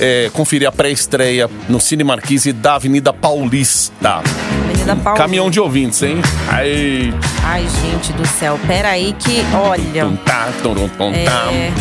é, 0.00 0.30
conferir 0.32 0.66
a 0.68 0.72
pré-estreia 0.72 1.48
no 1.68 1.80
Cine 1.80 2.04
Marquise 2.04 2.52
da 2.52 2.74
Avenida 2.76 3.12
Paulista. 3.12 4.22
Menina 4.66 4.96
Paula. 4.96 5.18
Caminhão 5.18 5.50
de 5.50 5.60
ouvintes, 5.60 6.02
hein? 6.02 6.20
Aí. 6.50 7.12
Ai, 7.44 7.66
gente 7.82 8.12
do 8.14 8.26
céu. 8.26 8.58
Pera 8.66 8.90
aí 8.90 9.14
que, 9.18 9.42
olha... 9.54 10.04
Tum, 10.06 10.16
tá, 10.16 10.48
tum, 10.62 10.74
tum. 10.88 11.12
É. 11.14 11.72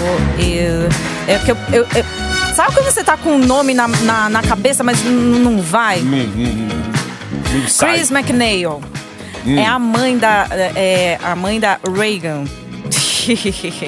o- 0.00 0.40
eu- 0.40 0.88
É 1.26 1.38
que 1.38 1.50
eu, 1.52 1.56
eu- 1.72 1.86
eu- 1.94 2.04
Sabe 2.54 2.72
quando 2.74 2.86
você 2.86 3.02
tá 3.02 3.16
com 3.16 3.30
um 3.30 3.38
nome 3.38 3.74
na, 3.74 3.88
na, 3.88 4.28
na 4.28 4.42
cabeça, 4.42 4.84
mas 4.84 5.02
não 5.04 5.60
vai? 5.60 6.00
Não, 6.00 6.18
não, 6.18 7.60
não 7.60 7.68
sai. 7.68 7.94
Chris 7.94 8.10
McNeil. 8.12 8.80
Hum. 9.46 9.58
É 9.58 9.66
a 9.66 9.78
mãe 9.78 10.16
da. 10.18 10.46
É 10.50 11.18
a 11.22 11.34
mãe 11.36 11.60
da 11.60 11.78
Reagan. 11.94 12.44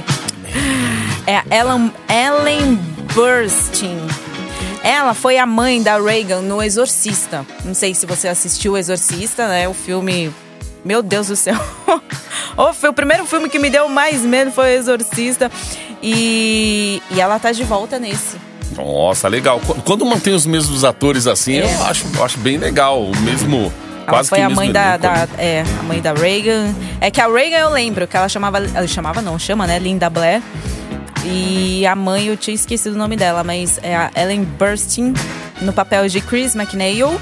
é 1.27 1.37
a 1.39 1.45
Ellen, 1.51 1.93
Ellen 2.09 2.75
Burstyn. 3.15 3.99
Ela 4.83 5.15
foi 5.15 5.37
a 5.39 5.47
mãe 5.47 5.83
da 5.83 5.99
Reagan 5.99 6.43
no 6.43 6.63
Exorcista. 6.63 7.45
Não 7.65 7.75
sei 7.75 7.95
se 7.95 8.07
você 8.07 8.29
assistiu 8.29 8.73
o 8.73 8.79
Exorcista, 8.79 9.49
né? 9.49 9.69
O 9.69 9.75
filme. 9.75 10.33
Meu 10.85 11.03
Deus 11.03 11.29
do 11.29 11.37
céu. 11.37 11.57
Oh, 12.59 12.73
foi 12.73 12.89
o 12.89 12.93
primeiro 12.93 13.27
filme 13.27 13.51
que 13.51 13.59
me 13.59 13.69
deu 13.69 13.87
mais 13.87 14.23
medo 14.23 14.51
foi 14.51 14.65
o 14.77 14.79
Exorcista. 14.79 15.51
E, 16.03 17.03
e 17.11 17.21
ela 17.21 17.39
tá 17.39 17.53
de 17.53 17.63
volta 17.65 17.99
nesse. 17.99 18.37
Nossa, 18.75 19.29
legal. 19.29 19.61
Qu- 19.61 19.75
Quando 19.85 20.07
mantém 20.07 20.33
os 20.33 20.47
mesmos 20.47 20.83
atores 20.83 21.27
assim, 21.27 21.59
É. 21.59 21.65
eu, 21.65 21.85
acho, 21.85 22.07
eu 22.17 22.25
acho 22.25 22.39
bem 22.39 22.57
legal. 22.57 23.03
O 23.03 23.15
mesmo. 23.19 23.71
Ela 24.07 24.17
quase 24.17 24.29
foi 24.29 24.39
que 24.39 24.45
o 24.45 24.47
a 24.47 24.51
mãe 24.51 24.73
da, 24.73 24.97
da- 24.97 25.29
é, 25.39 25.65
a 25.81 25.83
mãe 25.83 26.01
da 26.01 26.13
Reagan. 26.13 26.75
É 27.01 27.11
que 27.11 27.21
a 27.21 27.27
Reagan 27.27 27.57
eu 27.59 27.71
lembro 27.71 28.07
que 28.07 28.17
ela 28.17 28.29
chamava, 28.29 28.59
ela 28.59 28.87
chamava 28.87 29.21
não, 29.21 29.39
chama, 29.39 29.67
né, 29.67 29.79
Linda 29.79 30.09
Blair. 30.09 30.41
E 31.25 31.85
a 31.87 31.97
mãe, 31.97 32.27
eu 32.27 32.37
tinha 32.37 32.55
esquecido 32.55 32.95
o 32.95 32.99
nome 32.99 33.17
dela, 33.17 33.43
mas 33.43 33.81
é 33.83 33.97
a 33.97 34.11
Ellen 34.15 34.45
Burstyn, 34.45 35.13
no 35.61 35.73
papel 35.73 36.09
de 36.09 36.21
Chris 36.21 36.55
McNeil. 36.55 37.21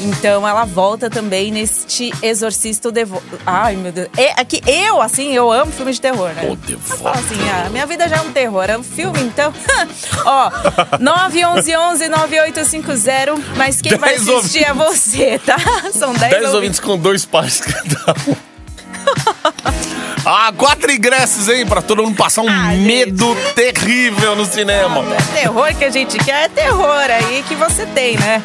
Então 0.00 0.48
ela 0.48 0.64
volta 0.64 1.10
também 1.10 1.52
neste 1.52 2.12
Exorcista 2.22 2.90
Devo... 2.90 3.22
Ai, 3.46 3.76
meu 3.76 3.92
Deus. 3.92 4.08
É, 4.16 4.40
é 4.40 4.44
que 4.44 4.60
eu, 4.66 5.00
assim, 5.00 5.32
eu 5.34 5.52
amo 5.52 5.70
filme 5.70 5.92
de 5.92 6.00
terror, 6.00 6.30
né? 6.30 6.48
O 6.48 6.56
falo 6.80 7.10
assim, 7.10 7.36
ah, 7.50 7.68
minha 7.70 7.86
vida 7.86 8.08
já 8.08 8.16
é 8.16 8.20
um 8.20 8.32
terror, 8.32 8.64
é 8.68 8.76
um 8.78 8.82
filme, 8.82 9.20
então. 9.20 9.52
Ó, 10.24 10.50
911-9850, 10.98 13.40
mas 13.56 13.80
quem 13.80 13.96
vai 13.96 14.14
Dez 14.14 14.28
assistir 14.28 14.64
é 14.64 14.72
você, 14.72 15.38
tá? 15.38 15.56
São 15.92 16.12
10 16.14 16.20
10 16.20 16.32
ouvintes. 16.32 16.54
ouvintes 16.54 16.80
com 16.80 16.98
dois 16.98 17.24
pares 17.24 17.60
cada 17.60 18.14
um. 18.28 18.34
Ah, 20.24 20.52
quatro 20.54 20.92
ingressos, 20.92 21.48
hein? 21.48 21.64
Pra 21.64 21.80
todo 21.80 22.02
mundo 22.02 22.14
passar 22.14 22.42
um 22.42 22.48
Ah, 22.48 22.74
medo 22.74 23.34
terrível 23.54 24.36
no 24.36 24.44
cinema. 24.44 25.02
É 25.14 25.40
terror 25.40 25.74
que 25.74 25.84
a 25.84 25.90
gente 25.90 26.18
quer, 26.18 26.44
é 26.44 26.48
terror 26.48 27.06
aí 27.08 27.42
que 27.48 27.54
você 27.54 27.86
tem, 27.86 28.18
né? 28.18 28.42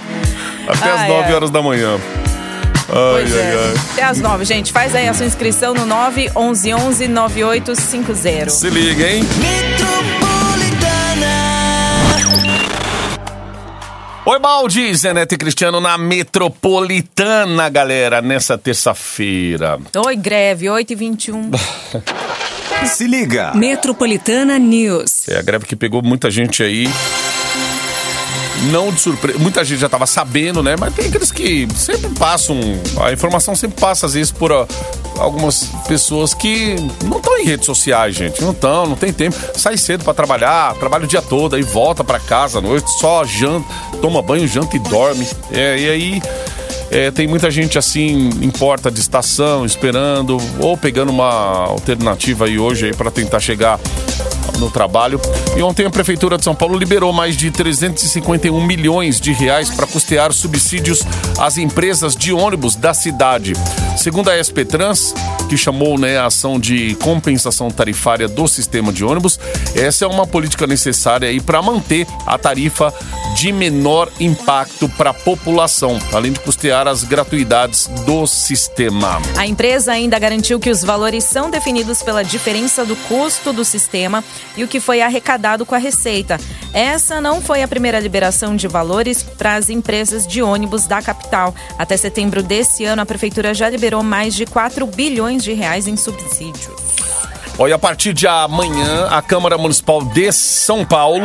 Até 0.68 0.90
Ah, 0.90 1.04
as 1.04 1.08
9 1.10 1.32
é. 1.32 1.36
horas 1.36 1.50
da 1.52 1.62
manhã. 1.62 1.98
Ai, 2.88 3.22
Pois 3.24 3.34
ai, 3.36 3.40
é. 3.42 3.56
ai. 3.70 3.74
Até 3.94 4.04
as 4.04 4.20
9, 4.20 4.46
gente. 4.46 4.72
Faz 4.72 4.94
aí 4.96 5.08
a 5.08 5.14
sua 5.14 5.26
inscrição 5.26 5.74
no 5.74 5.86
911 5.86 7.08
9850. 7.08 8.50
Se 8.50 8.70
liga, 8.70 9.08
hein? 9.10 9.24
Oi, 14.28 14.40
Baldi, 14.40 14.92
Zenete 14.96 15.36
e 15.36 15.38
Cristiano 15.38 15.80
na 15.80 16.00
Metropolitana, 16.00 17.70
galera, 17.70 18.24
nessa 18.24 18.58
terça-feira. 18.58 19.78
Oi, 20.04 20.16
greve, 20.16 20.68
8 20.68 20.94
e 20.94 20.96
21. 20.96 21.52
Se 22.88 23.06
liga. 23.08 23.52
Metropolitana 23.54 24.58
News. 24.58 25.30
É 25.30 25.38
a 25.38 25.42
greve 25.44 25.66
que 25.66 25.76
pegou 25.76 26.02
muita 26.02 26.32
gente 26.32 26.64
aí. 26.64 26.90
Não 28.72 28.92
de 28.92 29.00
surpresa. 29.00 29.38
Muita 29.40 29.64
gente 29.64 29.80
já 29.80 29.90
tava 29.90 30.06
sabendo, 30.06 30.64
né? 30.64 30.76
Mas 30.80 30.94
tem 30.94 31.08
aqueles 31.08 31.32
que 31.32 31.68
sempre 31.76 32.10
passam. 32.18 32.58
A 33.04 33.12
informação 33.12 33.56
sempre 33.56 33.80
passa, 33.80 34.06
às 34.06 34.14
vezes, 34.14 34.32
por 34.32 34.52
ó, 34.52 34.68
algumas 35.18 35.66
pessoas 35.88 36.34
que 36.34 36.76
não 37.04 37.18
estão 37.18 37.38
em 37.38 37.46
redes 37.46 37.66
sociais, 37.66 38.16
gente. 38.16 38.42
Não 38.42 38.52
estão, 38.52 38.88
não 38.88 38.96
tem 38.96 39.14
tempo. 39.14 39.38
Sai 39.56 39.78
cedo 39.78 40.04
pra 40.04 40.14
trabalhar, 40.14 40.74
trabalha 40.76 41.06
o 41.06 41.08
dia 41.08 41.22
todo, 41.22 41.56
aí 41.56 41.62
volta 41.62 42.04
pra 42.04 42.20
casa 42.20 42.60
à 42.60 42.62
noite, 42.62 42.90
só 43.00 43.24
janta, 43.24 43.68
toma 44.02 44.22
banho, 44.22 44.48
janta 44.48 44.76
e 44.76 44.80
dorme. 44.80 45.28
É, 45.52 45.78
e 45.78 45.90
aí. 45.90 46.22
É, 46.92 47.12
tem 47.12 47.28
muita 47.28 47.50
gente 47.50 47.78
assim 47.78 48.30
em 48.42 48.50
porta 48.50 48.92
de 48.92 49.00
estação 49.00 49.66
esperando 49.66 50.38
ou 50.60 50.78
pegando 50.78 51.12
uma 51.12 51.66
alternativa 51.66 52.46
aí 52.46 52.60
hoje 52.60 52.94
para 52.94 53.12
tentar 53.12 53.40
chegar 53.40 53.80
no 54.60 54.70
trabalho. 54.70 55.20
E 55.56 55.62
ontem 55.62 55.86
a 55.86 55.90
Prefeitura 55.90 56.38
de 56.38 56.44
São 56.44 56.56
Paulo 56.56 56.78
liberou 56.78 57.12
mais 57.12 57.36
de 57.36 57.52
351 57.52 58.66
milhões 58.66 59.20
de 59.20 59.32
reais 59.34 59.70
para 59.70 59.88
custear 59.88 60.32
subsídios 60.34 61.04
às 61.40 61.58
empresas 61.58 62.16
de 62.16 62.34
ônibus 62.34 62.76
da 62.76 62.94
cidade. 62.94 63.54
Segundo 63.98 64.30
a 64.30 64.44
SP 64.44 64.66
Trans, 64.66 65.14
que 65.50 65.58
chamou 65.58 65.98
né, 65.98 66.18
a 66.18 66.28
ação 66.28 66.60
de 66.60 66.96
compensação 66.96 67.70
tarifária 67.70 68.28
do 68.28 68.48
sistema 68.48 68.92
de 68.92 69.04
ônibus, 69.04 69.40
essa 69.76 70.06
é 70.06 70.08
uma 70.08 70.28
política 70.28 70.68
necessária 70.68 71.30
para 71.42 71.62
manter 71.62 72.08
a 72.26 72.38
tarifa 72.38 72.94
de 73.36 73.52
menor 73.52 74.10
impacto 74.18 74.88
para 74.88 75.10
a 75.10 75.14
população, 75.14 76.00
além 76.14 76.32
de 76.32 76.40
custear 76.40 76.88
as 76.88 77.04
gratuidades 77.04 77.88
do 78.06 78.26
sistema. 78.26 79.22
A 79.38 79.46
empresa 79.46 79.92
ainda 79.92 80.18
garantiu 80.18 80.58
que 80.58 80.70
os 80.70 80.82
valores 80.82 81.26
são 81.26 81.50
definidos 81.50 82.02
pela 82.02 82.24
diferença 82.24 82.86
do 82.86 82.96
custo 82.96 83.52
do 83.52 83.66
sistema 83.66 84.24
e 84.56 84.64
o 84.64 84.68
que 84.70 84.80
foi 84.80 85.02
arrecadado 85.02 85.66
com 85.66 85.76
a 85.76 85.78
receita. 85.78 86.40
Essa 86.74 87.20
não 87.20 87.42
foi 87.42 87.62
a 87.62 87.68
primeira 87.68 88.00
liberação 88.00 88.56
de 88.56 88.70
valores 88.70 89.22
para 89.22 89.56
as 89.56 89.70
empresas 89.70 90.26
de 90.26 90.42
ônibus 90.42 90.88
da 90.88 91.02
capital. 91.02 91.54
Até 91.78 91.98
setembro 91.98 92.42
desse 92.42 92.86
ano, 92.86 93.02
a 93.02 93.06
prefeitura 93.06 93.54
já 93.54 93.70
liberou 93.70 94.02
mais 94.02 94.34
de 94.34 94.46
4 94.46 94.88
bilhões 94.88 95.44
de 95.44 95.52
reais 95.52 95.88
em 95.88 95.98
subsídios. 95.98 96.74
Olha, 97.58 97.76
a 97.76 97.80
partir 97.80 98.14
de 98.14 98.28
amanhã, 98.28 99.08
a 99.10 99.22
Câmara 99.22 99.58
Municipal 99.58 100.04
de 100.04 100.32
São 100.32 100.86
Paulo 100.86 101.24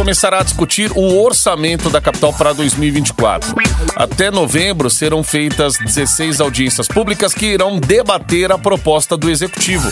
começará 0.00 0.40
a 0.40 0.42
discutir 0.42 0.90
o 0.94 1.22
orçamento 1.22 1.90
da 1.90 2.00
capital 2.00 2.32
para 2.32 2.54
2024. 2.54 3.54
Até 3.94 4.30
novembro 4.30 4.88
serão 4.88 5.22
feitas 5.22 5.76
16 5.76 6.40
audiências 6.40 6.88
públicas 6.88 7.34
que 7.34 7.44
irão 7.44 7.78
debater 7.78 8.50
a 8.50 8.56
proposta 8.56 9.14
do 9.14 9.28
executivo. 9.28 9.90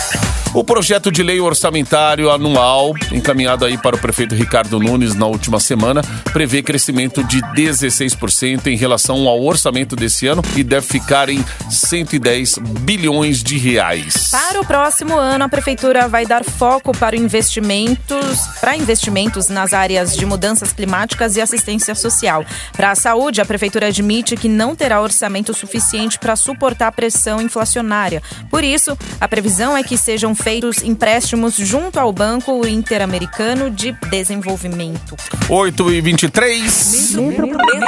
O 0.55 0.65
projeto 0.65 1.13
de 1.13 1.23
lei 1.23 1.41
orçamentário 1.41 2.31
anual, 2.31 2.95
encaminhado 3.13 3.67
aí 3.67 3.77
para 3.77 3.97
o 3.97 3.99
prefeito 3.99 4.35
Ricardo 4.35 4.81
Nunes 4.81 5.15
na 5.15 5.27
última 5.27 5.61
semana, 5.61 6.01
prevê 6.33 6.63
crescimento 6.63 7.23
de 7.23 7.43
16% 7.43 8.67
em 8.67 8.77
relação 8.77 9.29
ao 9.29 9.45
orçamento 9.45 9.95
desse 9.95 10.27
ano 10.27 10.43
e 10.57 10.65
deve 10.65 10.87
ficar 10.87 11.29
em 11.29 11.45
110 11.71 12.59
bilhões 12.81 13.43
de 13.43 13.59
reais. 13.59 14.31
Para 14.31 14.59
o 14.59 14.65
próximo 14.65 15.19
ano, 15.19 15.45
a 15.45 15.49
prefeitura 15.51 16.09
vai 16.09 16.25
dar 16.25 16.43
foco 16.43 16.97
para 16.97 17.15
investimentos, 17.15 18.41
para 18.59 18.75
investimentos 18.75 19.49
nas 19.49 19.75
áreas 19.75 19.98
de 20.07 20.25
mudanças 20.25 20.73
climáticas 20.73 21.37
e 21.37 21.41
assistência 21.41 21.95
social. 21.95 22.45
Para 22.73 22.93
a 22.93 22.95
saúde, 22.95 23.41
a 23.41 23.45
prefeitura 23.45 23.89
admite 23.89 24.37
que 24.37 24.49
não 24.49 24.75
terá 24.75 25.01
orçamento 25.01 25.53
suficiente 25.53 26.19
para 26.19 26.37
suportar 26.37 26.89
a 26.89 26.93
pressão 26.93 27.41
inflacionária. 27.41 28.23
Por 28.51 28.63
isso, 28.65 28.97
a 29.21 29.29
previsão 29.29 29.77
é 29.77 29.83
que 29.83 29.97
sejam 29.99 30.35
feitos 30.35 30.83
empréstimos 30.83 31.57
junto 31.57 31.99
ao 31.99 32.13
Banco 32.13 32.67
Interamericano 32.67 33.71
de 33.71 33.93
Desenvolvimento. 34.11 35.17
8 35.49 35.91
e 35.93 36.01
23. 36.01 37.17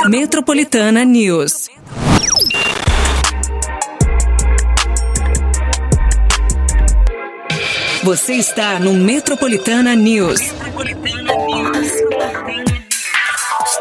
Metropolitana 0.08 1.04
News. 1.04 1.68
Você 8.02 8.32
está 8.32 8.78
no 8.78 8.94
Metropolitana 8.94 9.94
News. 9.94 10.40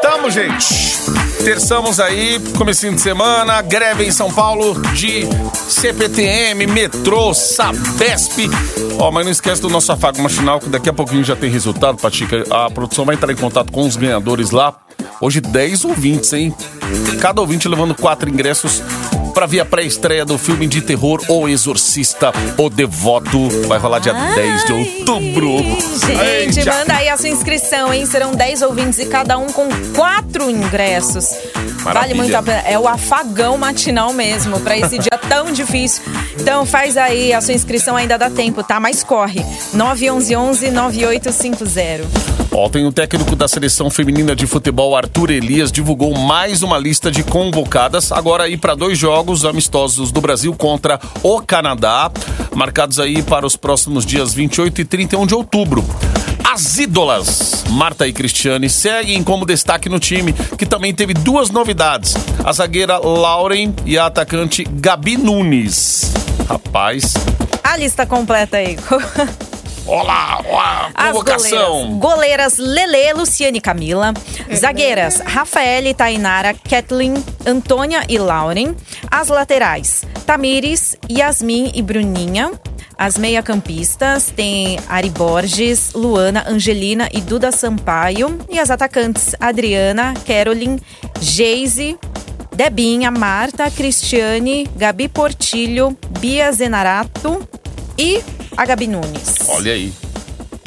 Estamos, 0.02 0.32
gente. 0.32 1.44
Terçamos 1.44 2.00
aí, 2.00 2.40
comecinho 2.56 2.94
de 2.94 3.02
semana, 3.02 3.60
greve 3.60 4.06
em 4.06 4.10
São 4.10 4.32
Paulo 4.32 4.74
de 4.94 5.26
CPTM, 5.68 6.66
metrô, 6.66 7.34
Sabesp. 7.34 8.48
Ó, 8.98 9.10
mas 9.10 9.26
não 9.26 9.30
esquece 9.30 9.60
do 9.60 9.68
nosso 9.68 9.92
afago 9.92 10.22
machinal, 10.22 10.58
que 10.58 10.70
daqui 10.70 10.88
a 10.88 10.92
pouquinho 10.94 11.22
já 11.22 11.36
tem 11.36 11.50
resultado, 11.50 11.98
Patica. 11.98 12.44
A 12.50 12.70
produção 12.70 13.04
vai 13.04 13.14
entrar 13.14 13.30
em 13.30 13.36
contato 13.36 13.70
com 13.70 13.86
os 13.86 13.94
ganhadores 13.94 14.50
lá. 14.52 14.74
Hoje 15.20 15.42
10 15.42 15.84
ouvintes, 15.84 16.32
hein? 16.32 16.54
Cada 17.20 17.42
ouvinte 17.42 17.68
levando 17.68 17.94
quatro 17.94 18.26
ingressos 18.30 18.82
pra 19.30 19.46
ver 19.46 19.60
a 19.60 19.64
pré-estreia 19.64 20.24
do 20.24 20.36
filme 20.38 20.66
de 20.66 20.80
terror 20.82 21.20
O 21.28 21.48
Exorcista, 21.48 22.32
O 22.58 22.68
Devoto. 22.68 23.48
Vai 23.66 23.78
rolar 23.78 24.00
dia 24.00 24.12
10 24.12 24.64
de 24.64 24.72
outubro. 24.72 25.58
Gente, 26.06 26.58
Eita. 26.58 26.72
manda 26.72 26.96
aí 26.96 27.08
a 27.08 27.16
sua 27.16 27.28
inscrição, 27.28 27.92
hein? 27.92 28.04
Serão 28.06 28.32
10 28.32 28.62
ouvintes 28.62 28.98
e 28.98 29.06
cada 29.06 29.38
um 29.38 29.46
com 29.46 29.68
quatro 29.94 30.50
ingressos. 30.50 31.30
Vale 31.82 31.84
Maravilha. 31.84 32.14
muito 32.16 32.34
a 32.34 32.42
pena. 32.42 32.62
É 32.66 32.78
o 32.78 32.86
afagão 32.86 33.56
matinal 33.56 34.12
mesmo, 34.12 34.60
pra 34.60 34.76
esse 34.76 34.98
dia 34.98 35.18
tão 35.28 35.50
difícil. 35.52 36.02
Então 36.38 36.66
faz 36.66 36.96
aí 36.96 37.32
a 37.32 37.40
sua 37.40 37.54
inscrição, 37.54 37.96
ainda 37.96 38.18
dá 38.18 38.28
tempo, 38.30 38.62
tá? 38.62 38.78
Mas 38.80 39.02
corre. 39.02 39.44
911-9850. 39.74 42.29
Ontem, 42.52 42.84
o 42.84 42.92
técnico 42.92 43.36
da 43.36 43.46
seleção 43.46 43.88
feminina 43.88 44.34
de 44.34 44.44
futebol, 44.44 44.96
Arthur 44.96 45.30
Elias, 45.30 45.70
divulgou 45.70 46.18
mais 46.18 46.62
uma 46.62 46.78
lista 46.78 47.10
de 47.10 47.22
convocadas, 47.22 48.10
agora 48.10 48.44
aí 48.44 48.56
para 48.56 48.74
dois 48.74 48.98
jogos 48.98 49.44
amistosos 49.44 50.10
do 50.10 50.20
Brasil 50.20 50.52
contra 50.54 50.98
o 51.22 51.40
Canadá, 51.40 52.10
marcados 52.54 52.98
aí 52.98 53.22
para 53.22 53.46
os 53.46 53.54
próximos 53.54 54.04
dias 54.04 54.34
28 54.34 54.80
e 54.80 54.84
31 54.84 55.26
de 55.26 55.34
outubro. 55.34 55.84
As 56.44 56.78
ídolas, 56.78 57.64
Marta 57.70 58.08
e 58.08 58.12
Cristiane, 58.12 58.68
seguem 58.68 59.22
como 59.22 59.46
destaque 59.46 59.88
no 59.88 60.00
time, 60.00 60.32
que 60.32 60.66
também 60.66 60.92
teve 60.92 61.14
duas 61.14 61.50
novidades: 61.50 62.14
a 62.42 62.52
zagueira 62.52 62.98
Lauren 62.98 63.72
e 63.86 63.96
a 63.96 64.06
atacante 64.06 64.64
Gabi 64.64 65.16
Nunes. 65.16 66.12
Rapaz, 66.48 67.14
A 67.62 67.76
lista 67.76 68.04
completa 68.04 68.56
aí. 68.56 68.76
olá, 69.90 70.40
olá, 70.48 70.90
As 70.94 71.08
convocação. 71.08 71.98
goleiras, 71.98 72.56
goleiras 72.56 72.58
Lele, 72.58 73.12
Luciane 73.14 73.58
e 73.58 73.60
Camila. 73.60 74.14
Zagueiras 74.54 75.20
Rafaele, 75.20 75.92
Tainara, 75.92 76.54
Kathleen, 76.54 77.14
Antônia 77.44 78.04
e 78.08 78.18
Lauren. 78.18 78.76
As 79.10 79.28
laterais 79.28 80.04
Tamires, 80.24 80.96
Yasmin 81.10 81.72
e 81.74 81.82
Bruninha. 81.82 82.52
As 82.96 83.16
meia-campistas 83.16 84.30
tem 84.34 84.78
Ari 84.88 85.10
Borges, 85.10 85.92
Luana, 85.94 86.44
Angelina 86.46 87.08
e 87.12 87.20
Duda 87.20 87.50
Sampaio. 87.50 88.38
E 88.48 88.58
as 88.58 88.70
atacantes 88.70 89.34
Adriana, 89.40 90.14
Caroline, 90.26 90.80
Geise, 91.18 91.98
Debinha, 92.54 93.10
Marta, 93.10 93.70
Cristiane, 93.70 94.68
Gabi 94.76 95.08
Portilho, 95.08 95.96
Bia 96.20 96.52
Zenarato 96.52 97.48
e 97.96 98.22
a 98.56 98.66
Gabi 98.66 98.86
Nunes. 98.86 99.36
Olha 99.48 99.72
aí. 99.72 99.92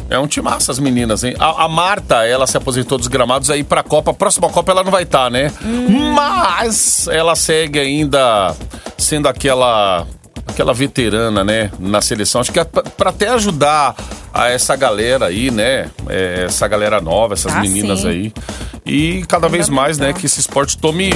É 0.09 0.19
um 0.19 0.27
timaço 0.27 0.69
as 0.69 0.77
meninas, 0.79 1.23
hein? 1.23 1.33
A, 1.39 1.63
a 1.63 1.67
Marta, 1.67 2.25
ela 2.25 2.45
se 2.45 2.55
aposentou 2.57 2.97
dos 2.97 3.07
gramados 3.07 3.49
aí 3.49 3.63
pra 3.63 3.81
Copa. 3.81 4.13
Próxima 4.13 4.49
Copa 4.49 4.71
ela 4.71 4.83
não 4.83 4.91
vai 4.91 5.03
estar, 5.03 5.31
né? 5.31 5.51
Mas 6.13 7.07
ela 7.07 7.35
segue 7.35 7.79
ainda 7.79 8.55
sendo 8.97 9.27
aquela 9.27 10.05
aquela 10.45 10.73
veterana, 10.73 11.43
né, 11.43 11.71
na 11.79 12.01
seleção. 12.01 12.41
Acho 12.41 12.51
que 12.51 12.59
é 12.59 12.63
pra, 12.63 12.83
pra 12.83 13.09
até 13.09 13.29
ajudar 13.29 13.95
a 14.33 14.49
essa 14.49 14.75
galera 14.75 15.27
aí, 15.27 15.49
né? 15.49 15.89
é, 16.09 16.43
essa 16.45 16.67
galera 16.67 16.99
nova, 17.01 17.33
essas 17.33 17.53
Ah, 17.55 17.61
meninas 17.61 18.01
sim. 18.01 18.07
aí. 18.07 18.33
E 18.85 19.23
cada 19.27 19.47
vez 19.47 19.69
mais, 19.69 19.97
né, 19.97 20.11
que 20.13 20.25
esse 20.25 20.39
esporte 20.41 20.77
tome, 20.77 21.11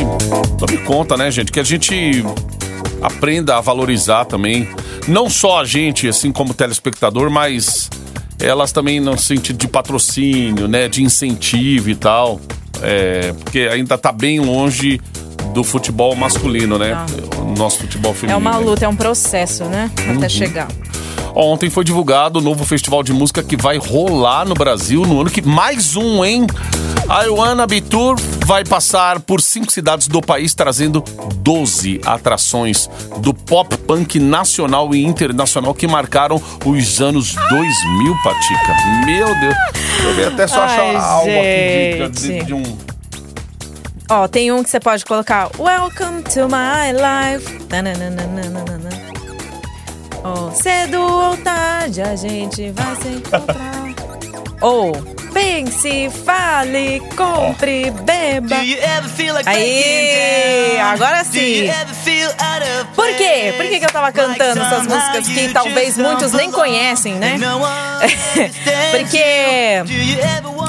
tome 0.57 0.77
conta, 0.79 1.17
né, 1.17 1.29
gente? 1.29 1.51
Que 1.51 1.59
a 1.59 1.63
gente 1.63 2.23
aprenda 3.01 3.57
a 3.57 3.61
valorizar 3.61 4.25
também. 4.25 4.67
Não 5.07 5.29
só 5.29 5.61
a 5.61 5.65
gente, 5.65 6.07
assim 6.07 6.31
como 6.31 6.53
telespectador, 6.53 7.29
mas 7.29 7.89
elas 8.39 8.71
também 8.71 8.99
no 8.99 9.17
sentido 9.17 9.57
de 9.57 9.67
patrocínio, 9.67 10.67
né? 10.67 10.87
De 10.87 11.03
incentivo 11.03 11.89
e 11.89 11.95
tal. 11.95 12.39
É, 12.81 13.33
porque 13.33 13.59
ainda 13.71 13.97
tá 13.97 14.11
bem 14.11 14.39
longe 14.39 14.99
do 15.53 15.63
futebol 15.63 16.15
masculino, 16.15 16.77
né? 16.77 17.05
O 17.37 17.57
nosso 17.57 17.79
futebol 17.79 18.11
É 18.11 18.15
feminino. 18.15 18.39
uma 18.39 18.59
né? 18.59 18.65
luta, 18.65 18.85
é 18.85 18.87
um 18.87 18.95
processo, 18.95 19.63
né? 19.65 19.89
Uhum. 20.07 20.17
Até 20.17 20.29
chegar. 20.29 20.67
Ontem 21.33 21.69
foi 21.69 21.83
divulgado 21.83 22.39
o 22.39 22.41
novo 22.41 22.65
festival 22.65 23.03
de 23.03 23.13
música 23.13 23.43
que 23.43 23.55
vai 23.55 23.77
rolar 23.77 24.45
no 24.45 24.55
Brasil 24.55 25.03
no 25.03 25.21
ano 25.21 25.29
que. 25.29 25.41
Mais 25.41 25.95
um, 25.95 26.23
hein? 26.25 26.47
A 27.07 27.23
Iwana 27.25 27.65
Tour 27.89 28.15
vai 28.47 28.63
passar 28.63 29.19
por 29.19 29.41
cinco 29.41 29.69
cidades 29.69 30.07
do 30.07 30.21
país, 30.21 30.55
trazendo 30.55 31.01
12 31.35 31.99
atrações 32.05 32.89
do 33.17 33.33
pop 33.33 33.75
punk 33.79 34.21
nacional 34.21 34.95
e 34.95 35.03
internacional 35.03 35.73
que 35.73 35.85
marcaram 35.85 36.41
os 36.65 37.01
anos 37.01 37.35
2000, 37.35 38.15
Patica. 38.23 39.05
Meu 39.05 39.27
Deus. 39.41 39.55
Eu 40.01 40.15
vi 40.15 40.23
até 40.23 40.47
só 40.47 40.61
achar 40.61 40.79
Ai, 40.79 40.95
algo 40.95 41.29
aqui 41.29 42.09
de, 42.09 42.39
de, 42.39 42.45
de 42.45 42.53
um. 42.53 42.77
Ó, 44.09 44.29
tem 44.29 44.49
um 44.49 44.63
que 44.63 44.69
você 44.69 44.79
pode 44.79 45.03
colocar. 45.03 45.51
Welcome 45.59 46.23
to 46.23 46.47
my 46.47 46.93
life. 46.93 47.65
Tananana. 47.65 48.23
Oh, 50.23 50.51
cedo 50.51 51.01
ou 51.01 51.35
tarde 51.35 52.01
a 52.01 52.15
gente 52.15 52.71
vai 52.71 52.95
se 52.95 53.07
encontrar. 53.09 53.87
Ou 54.59 55.16
pense, 55.37 56.09
fale, 56.25 56.99
compre, 57.15 57.91
beba. 57.91 58.55
Aí, 59.45 60.79
agora 60.79 61.23
sim. 61.23 61.69
Por 62.95 63.07
quê? 63.15 63.53
Por 63.55 63.67
que, 63.67 63.79
que 63.79 63.85
eu 63.85 63.91
tava 63.91 64.11
cantando 64.11 64.59
essas 64.59 64.87
músicas 64.87 65.27
que 65.27 65.53
talvez 65.53 65.95
muitos 65.95 66.31
nem 66.31 66.51
conhecem, 66.51 67.13
né? 67.15 67.37
Porque 68.97 69.83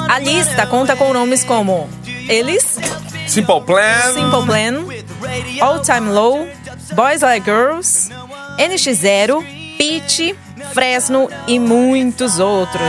a 0.07 0.19
lista 0.19 0.67
conta 0.67 0.95
com 0.95 1.11
nomes 1.13 1.43
como 1.43 1.89
Eles, 2.27 2.77
Simple 3.27 3.61
Plan. 3.61 4.13
Simple 4.13 4.45
Plan, 4.45 4.85
All 5.61 5.79
Time 5.79 6.11
Low, 6.11 6.47
Boys 6.93 7.21
Like 7.21 7.43
Girls, 7.43 8.11
NX0, 8.59 9.43
Pitch, 9.77 10.35
Fresno 10.73 11.29
e 11.47 11.59
muitos 11.59 12.39
outros. 12.39 12.81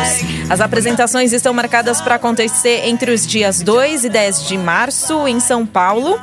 As 0.49 0.61
apresentações 0.61 1.33
estão 1.33 1.53
marcadas 1.55 2.01
para 2.01 2.17
acontecer 2.17 2.83
entre 2.87 3.11
os 3.11 3.27
dias 3.27 3.61
2 3.63 4.05
e 4.05 4.09
10 4.09 4.47
de 4.47 4.59
março 4.59 5.27
em 5.27 5.41
São 5.41 5.65
Paulo. 5.67 6.21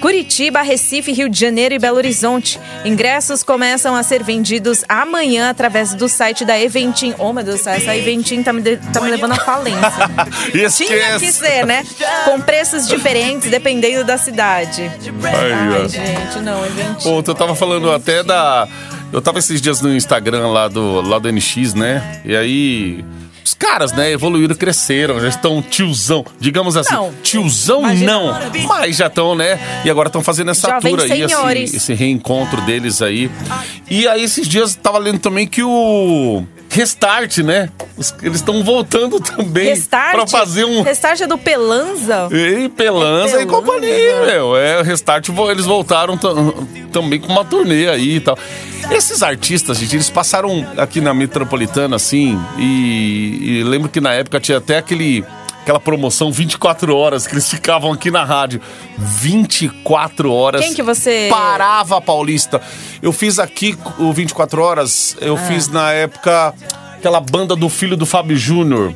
Curitiba, 0.00 0.62
Recife, 0.62 1.12
Rio 1.12 1.28
de 1.28 1.38
Janeiro 1.38 1.74
e 1.74 1.78
Belo 1.78 1.98
Horizonte. 1.98 2.58
Ingressos 2.86 3.42
começam 3.42 3.94
a 3.94 4.02
ser 4.02 4.22
vendidos 4.22 4.82
amanhã 4.88 5.50
através 5.50 5.92
do 5.92 6.08
site 6.08 6.42
da 6.42 6.58
Eventim. 6.58 7.14
Oh, 7.18 7.34
meu 7.34 7.44
Deus 7.44 7.60
do 7.60 7.64
céu, 7.64 7.74
essa 7.74 7.94
Eventim 7.94 8.42
tá 8.42 8.50
me, 8.50 8.62
de- 8.62 8.78
tá 8.78 9.00
me 9.02 9.10
levando 9.10 9.32
à 9.32 9.36
falência. 9.36 9.78
Tinha 10.74 11.18
que 11.18 11.30
ser, 11.30 11.66
né? 11.66 11.84
Com 12.24 12.40
preços 12.40 12.88
diferentes 12.88 13.50
dependendo 13.50 14.02
da 14.02 14.16
cidade. 14.16 14.90
Ai, 15.22 15.52
Ai, 15.52 15.88
gente, 15.90 16.38
não, 16.42 16.64
Eventim. 16.64 17.02
Pô, 17.04 17.18
eu 17.30 17.34
tava 17.34 17.54
falando 17.54 17.92
até 17.92 18.22
da. 18.22 18.66
Eu 19.12 19.20
tava 19.20 19.38
esses 19.38 19.60
dias 19.60 19.80
no 19.80 19.94
Instagram 19.94 20.48
lá 20.48 20.68
do, 20.68 21.00
lá 21.00 21.18
do 21.18 21.32
NX, 21.32 21.74
né? 21.74 22.20
E 22.24 22.36
aí. 22.36 23.04
Os 23.42 23.54
caras, 23.54 23.92
né, 23.92 24.12
evoluíram, 24.12 24.54
cresceram, 24.54 25.18
já 25.18 25.28
estão 25.28 25.60
tiozão. 25.62 26.24
Digamos 26.38 26.76
assim, 26.76 26.94
Não. 26.94 27.12
tiozão 27.22 27.80
Imagina. 27.80 28.12
não, 28.12 28.68
mas 28.68 28.96
já 28.96 29.06
estão, 29.06 29.34
né? 29.34 29.58
E 29.84 29.90
agora 29.90 30.08
estão 30.08 30.22
fazendo 30.22 30.50
essa 30.50 30.68
Já 30.68 30.78
vem 30.78 30.94
tour 30.94 31.10
aí, 31.10 31.62
esse, 31.64 31.76
esse 31.76 31.94
reencontro 31.94 32.60
deles 32.60 33.02
aí. 33.02 33.30
E 33.90 34.06
aí, 34.06 34.22
esses 34.22 34.46
dias, 34.46 34.76
tava 34.76 34.98
lendo 34.98 35.18
também 35.18 35.46
que 35.46 35.62
o. 35.62 36.44
Restart, 36.70 37.38
né? 37.38 37.68
Os- 37.96 38.14
eles 38.22 38.36
estão 38.36 38.62
voltando 38.64 39.18
também 39.20 39.66
Restart? 39.70 40.12
pra 40.14 40.26
fazer 40.26 40.64
um. 40.64 40.82
Restart 40.82 41.20
é 41.20 41.26
do 41.26 41.36
Pelanza? 41.36 42.28
E 42.30 42.68
Pelanza 42.70 43.38
É 43.38 43.42
e 43.42 43.46
Pelanza, 43.46 43.46
companhia, 43.46 44.20
meu. 44.26 44.56
É, 44.56 44.80
Restart, 44.82 45.28
vo- 45.28 45.50
eles 45.50 45.66
voltaram 45.66 46.16
tam- 46.16 46.52
também 46.92 47.20
com 47.20 47.30
uma 47.32 47.44
turnê 47.44 47.88
aí 47.88 48.16
e 48.16 48.20
tal. 48.20 48.38
Esses 48.90 49.22
artistas, 49.22 49.78
gente, 49.78 49.94
eles 49.96 50.08
passaram 50.10 50.66
aqui 50.76 51.00
na 51.00 51.12
Metropolitana, 51.12 51.96
assim, 51.96 52.38
e, 52.58 53.58
e 53.60 53.62
lembro 53.64 53.88
que 53.88 54.00
na 54.00 54.14
época 54.14 54.40
tinha 54.40 54.58
até 54.58 54.78
aquele... 54.78 55.24
Aquela 55.62 55.78
promoção 55.80 56.32
24 56.32 56.96
horas 56.96 57.26
que 57.26 57.34
eles 57.34 57.48
ficavam 57.48 57.92
aqui 57.92 58.10
na 58.10 58.24
rádio. 58.24 58.60
24 58.98 60.32
horas. 60.32 60.60
Quem 60.62 60.74
que 60.74 60.82
você- 60.82 61.28
Parava 61.30 62.00
Paulista. 62.00 62.60
Eu 63.02 63.12
fiz 63.12 63.38
aqui 63.38 63.76
o 63.98 64.12
24 64.12 64.62
horas, 64.62 65.16
eu 65.20 65.34
Ah. 65.34 65.38
fiz 65.38 65.68
na 65.68 65.92
época 65.92 66.54
aquela 66.96 67.20
banda 67.20 67.54
do 67.54 67.68
filho 67.68 67.96
do 67.96 68.06
Fábio 68.06 68.36
Júnior. 68.36 68.94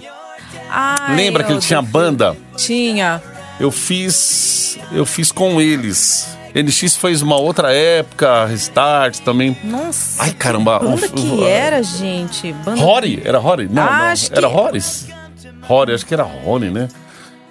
Lembra 1.15 1.45
que 1.45 1.53
ele 1.53 1.61
tinha 1.61 1.81
duvido. 1.81 1.93
banda? 1.99 2.37
Tinha. 2.57 3.23
Eu 3.61 3.71
fiz. 3.71 4.79
Eu 4.91 5.07
fiz 5.07 5.31
com 5.31 5.61
eles. 5.61 6.29
NX 6.55 6.97
fez 6.97 7.21
uma 7.21 7.37
outra 7.37 7.73
época, 7.73 8.47
Restart 8.47 9.19
também. 9.19 9.57
Nossa. 9.65 10.23
Ai, 10.23 10.33
caramba. 10.33 10.79
Banda 10.79 11.07
o- 11.07 11.11
que 11.11 11.45
era, 11.45 11.83
gente? 11.83 12.53
Banda... 12.53 12.81
Rory? 12.81 13.21
Era 13.25 13.39
Rory? 13.39 13.69
Não, 13.69 13.83
Ah, 13.83 14.11
não. 14.11 14.17
que- 14.17 14.37
Era 14.39 14.49
Horis? 14.49 15.07
Rory, 15.67 15.95
acho 15.95 16.07
que 16.07 16.15
era 16.15 16.23
Rory, 16.23 16.71
né? 16.71 16.89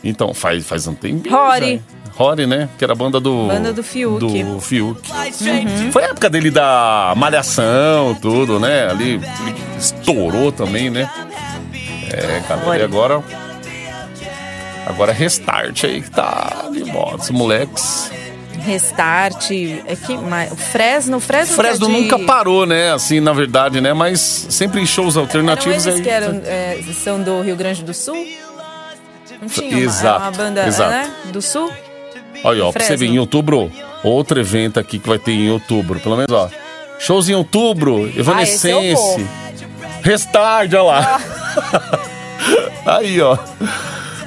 Então, 0.04 0.34
faz, 0.34 0.66
faz 0.68 0.86
um 0.88 0.94
tempinho. 0.94 1.34
Rory. 1.34 1.78
já. 1.78 2.14
Rory, 2.16 2.46
né? 2.46 2.70
Que 2.78 2.84
era 2.84 2.94
a 2.94 2.96
banda 2.96 3.20
do. 3.20 3.48
Banda 3.48 3.74
do 3.74 3.84
Fiuk. 3.84 4.20
Do 4.20 4.60
Fiuk. 4.60 5.02
Uhum. 5.12 5.92
Foi 5.92 6.04
a 6.04 6.08
época 6.10 6.30
dele 6.30 6.52
da 6.52 7.14
Malhação, 7.18 8.14
tudo, 8.22 8.60
né? 8.60 8.90
Ali 8.90 9.20
estourou 9.80 10.52
também, 10.52 10.90
né? 10.90 11.10
É, 12.12 12.42
cara. 12.48 12.62
Rory. 12.62 12.80
E 12.80 12.84
agora. 12.84 13.24
Agora 14.86 15.12
é 15.12 15.16
Restart 15.16 15.86
aí 15.86 16.02
que 16.02 16.12
tá 16.12 16.70
de 16.72 16.84
moda. 16.84 17.18
Os 17.18 17.30
moleques. 17.32 18.12
Restart. 18.64 19.52
É 19.86 19.96
que, 19.96 20.18
mas, 20.18 20.52
o 20.52 20.56
Fresno, 20.56 21.20
Fresno. 21.20 21.56
Fresno 21.56 21.86
é 21.88 21.90
de- 21.90 22.02
nunca 22.02 22.20
parou, 22.20 22.66
né? 22.66 22.92
Assim, 22.94 23.20
na 23.20 23.34
verdade, 23.34 23.80
né? 23.82 23.94
Mas 23.94 24.20
sempre 24.50 24.82
em 24.82 24.86
shows 24.86 25.16
Eram 25.16 25.24
alternativos 25.26 25.86
eles 25.86 25.98
aí. 26.00 26.04
que 26.04 26.10
eram, 26.10 26.42
é, 26.46 26.80
são 26.94 27.22
do 27.22 27.42
Rio 27.42 27.56
Grande 27.56 27.84
do 27.84 27.94
Sul? 27.94 28.16
Não 29.42 29.48
tinha 29.50 29.70
uma, 29.72 29.80
Exato, 29.80 30.22
uma 30.22 30.32
banda 30.32 30.66
exato. 30.68 30.90
né? 30.92 31.12
do 31.32 31.42
Sul? 31.42 31.70
Olha, 32.44 32.66
ó, 32.66 32.72
pra 32.72 32.84
você 32.84 32.96
ver, 32.96 33.08
em 33.08 33.20
outubro, 33.20 33.72
outro 34.04 34.40
evento 34.40 34.80
aqui 34.80 35.00
que 35.00 35.08
vai 35.08 35.20
ter 35.20 35.32
em 35.32 35.50
outubro. 35.50 36.00
Pelo 36.00 36.16
menos, 36.16 36.32
ó. 36.32 36.50
Shows 37.00 37.28
em 37.30 37.34
outubro, 37.34 38.08
Evanescence. 38.18 39.26
Ah. 39.28 40.00
Restart, 40.02 40.72
olha 40.74 40.82
lá. 40.84 41.22
Aí, 42.86 43.20
ó. 43.22 43.38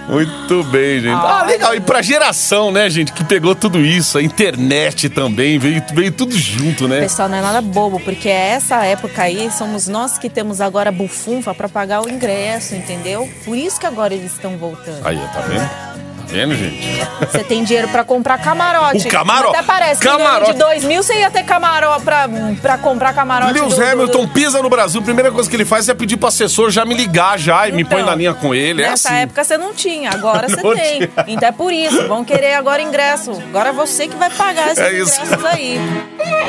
Muito 0.09 0.62
bem, 0.64 1.01
gente. 1.01 1.14
Ah, 1.14 1.45
legal. 1.45 1.75
E 1.75 1.81
pra 1.81 2.01
geração, 2.01 2.71
né, 2.71 2.88
gente, 2.88 3.12
que 3.12 3.25
pegou 3.25 3.55
tudo 3.55 3.81
isso, 3.81 4.19
a 4.19 4.23
internet 4.23 5.09
também, 5.09 5.59
veio, 5.59 5.83
veio 5.92 6.12
tudo 6.12 6.37
junto, 6.37 6.87
né? 6.87 7.01
Pessoal, 7.01 7.29
não 7.29 7.38
é 7.38 7.42
nada 7.42 7.61
bobo, 7.61 7.99
porque 8.01 8.29
essa 8.29 8.85
época 8.85 9.23
aí 9.23 9.51
somos 9.51 9.88
nós 9.88 10.16
que 10.19 10.31
temos 10.31 10.61
agora 10.61 10.92
bufunfa 10.92 11.55
pra 11.55 11.69
pagar 11.69 12.03
o 12.03 12.09
ingresso, 12.09 12.75
entendeu? 12.75 13.29
Por 13.45 13.57
isso 13.57 13.81
que 13.81 13.87
agora 13.87 14.14
eles 14.14 14.33
estão 14.33 14.57
voltando. 14.57 15.05
Aí, 15.05 15.19
tá 15.33 15.40
vendo? 15.40 16.06
Tá 16.27 16.33
vendo, 16.33 16.55
gente? 16.57 17.07
Você 17.21 17.45
tem 17.45 17.62
dinheiro 17.65 17.89
pra 17.89 18.05
comprar 18.05 18.39
camarote. 18.39 19.07
O 19.07 19.11
camarote? 19.11 19.57
Até 19.57 19.62
parece 19.67 20.01
que 20.01 20.07
Camarote. 20.09 20.53
de 20.53 20.59
2 20.59 20.85
mil 20.85 21.03
você 21.03 21.15
ia 21.21 21.31
ter 21.31 21.45
camarote 21.45 22.03
pra, 22.05 22.29
pra 22.61 22.79
comprar 22.79 23.12
camarote. 23.15 23.53
Lewis 23.53 23.75
do- 23.75 23.81
do- 23.81 23.87
Hamilton 23.87 24.27
pisa 24.29 24.61
no 24.62 24.69
Brasil, 24.69 25.01
a 25.01 25.05
primeira 25.05 25.31
coisa 25.31 25.49
que 25.49 25.55
ele 25.57 25.65
faz 25.65 25.89
é 25.89 25.95
pedir 25.95 26.17
pro 26.17 26.29
assessor 26.29 26.71
já 26.71 26.85
me 26.85 26.95
ligar 26.95 27.39
já 27.39 27.69
e 27.69 27.73
me 27.73 27.83
Então, 27.83 27.99
põe 27.99 28.07
na 28.07 28.15
linha 28.15 28.35
com 28.35 28.55
ele. 28.55 28.83
É 28.83 28.91
Nessa 28.91 29.09
assim. 29.11 29.19
época 29.19 29.45
você 29.45 29.57
não 29.57 29.73
tinha, 29.73 30.11
agora 30.11 30.49
você 30.49 30.57
tem. 30.75 30.99
tinha. 30.99 31.11
Então 31.29 31.49
é 31.49 31.53
por 31.53 31.73
isso, 31.73 32.07
vão 32.09 32.25
querer 32.25 32.55
agora 32.55 32.83
ingresso. 32.83 33.31
Agora 33.49 33.69
é 33.69 33.73
você 33.73 34.09
que 34.09 34.17
vai 34.17 34.31
pagar 34.31 34.67
esses 34.73 34.79
É 34.79 34.93
isso. 34.93 35.21
ingressos 35.21 35.45
aí. 35.45 35.81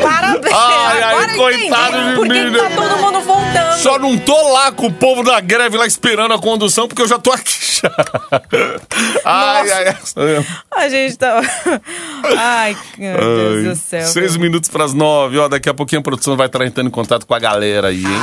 Parabéns! 0.02 0.56
Ai, 0.56 1.04
ai, 1.04 1.13
agora 1.13 1.36
coitado 1.36 1.98
entendi 1.98 2.10
de 2.10 2.16
por 2.16 2.28
que 2.28 2.52
que 2.52 2.58
tá 2.58 2.70
né? 2.70 2.76
todo 2.76 2.98
mundo 2.98 3.22
voltando. 3.22 3.78
Só 3.78 4.00
não 4.00 4.18
tô 4.18 4.50
lá 4.54 4.72
com 4.72 4.88
o 4.88 4.94
povo 4.94 5.24
da 5.24 5.40
greve 5.40 5.78
lá 5.78 5.86
esperando 5.86 6.34
a 6.34 6.40
condução, 6.40 6.88
porque 6.88 7.02
eu 7.02 7.08
já 7.08 7.18
tô 7.20 7.32
aqui 7.32 7.54
já. 7.82 7.92
Ai, 9.26 9.66
ai, 9.71 9.88
ai. 9.88 10.45
A 10.75 10.89
gente 10.89 11.17
tá. 11.17 11.41
Ai, 12.38 12.77
meu 12.97 13.17
Deus 13.17 13.63
do 13.65 13.75
céu. 13.75 14.06
Seis 14.06 14.38
minutos 14.38 14.69
pras 14.69 14.93
nove, 14.93 15.38
ó. 15.38 15.47
Daqui 15.47 15.69
a 15.69 15.73
pouquinho 15.73 16.01
a 16.01 16.03
produção 16.03 16.36
vai 16.36 16.47
estar 16.47 16.65
entrando 16.65 16.88
em 16.88 16.91
contato 16.91 17.25
com 17.25 17.34
a 17.34 17.39
galera 17.39 17.89
aí, 17.89 18.03
hein? 18.03 18.21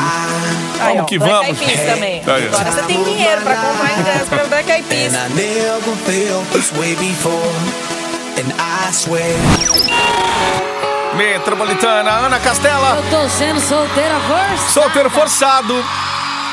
Vamos 0.79 1.03
ó, 1.03 1.05
que 1.05 1.19
Black 1.19 1.33
vamos. 1.33 1.59
Peas 1.59 1.81
também. 1.95 2.23
Aí, 2.27 2.51
ó. 2.53 2.57
Agora 2.57 2.73
você 2.73 2.83
tem 2.83 3.05
dinheiro 3.05 3.43
pra 3.43 3.57
comprar 3.57 3.99
ingresso 3.99 4.27
pra 4.27 4.45
Black 4.45 4.71
Eyed 4.71 4.85
Peas. 4.89 5.15
And 5.15 5.19
I 5.19 5.29
never 5.35 5.97
felt 6.05 6.47
this 6.53 6.73
way 6.73 6.95
before. 6.97 7.53
And 8.37 8.53
I 8.59 8.93
swear. 8.93 9.35
Metropolitana, 11.17 12.11
Ana 12.11 12.41
Castela. 12.41 12.97
Eu 12.97 13.03
tô 13.11 13.29
sendo 13.29 13.61
solteira 13.61 14.19
forçada. 14.21 14.71
Solteiro 14.73 15.11
forçado. 15.11 15.85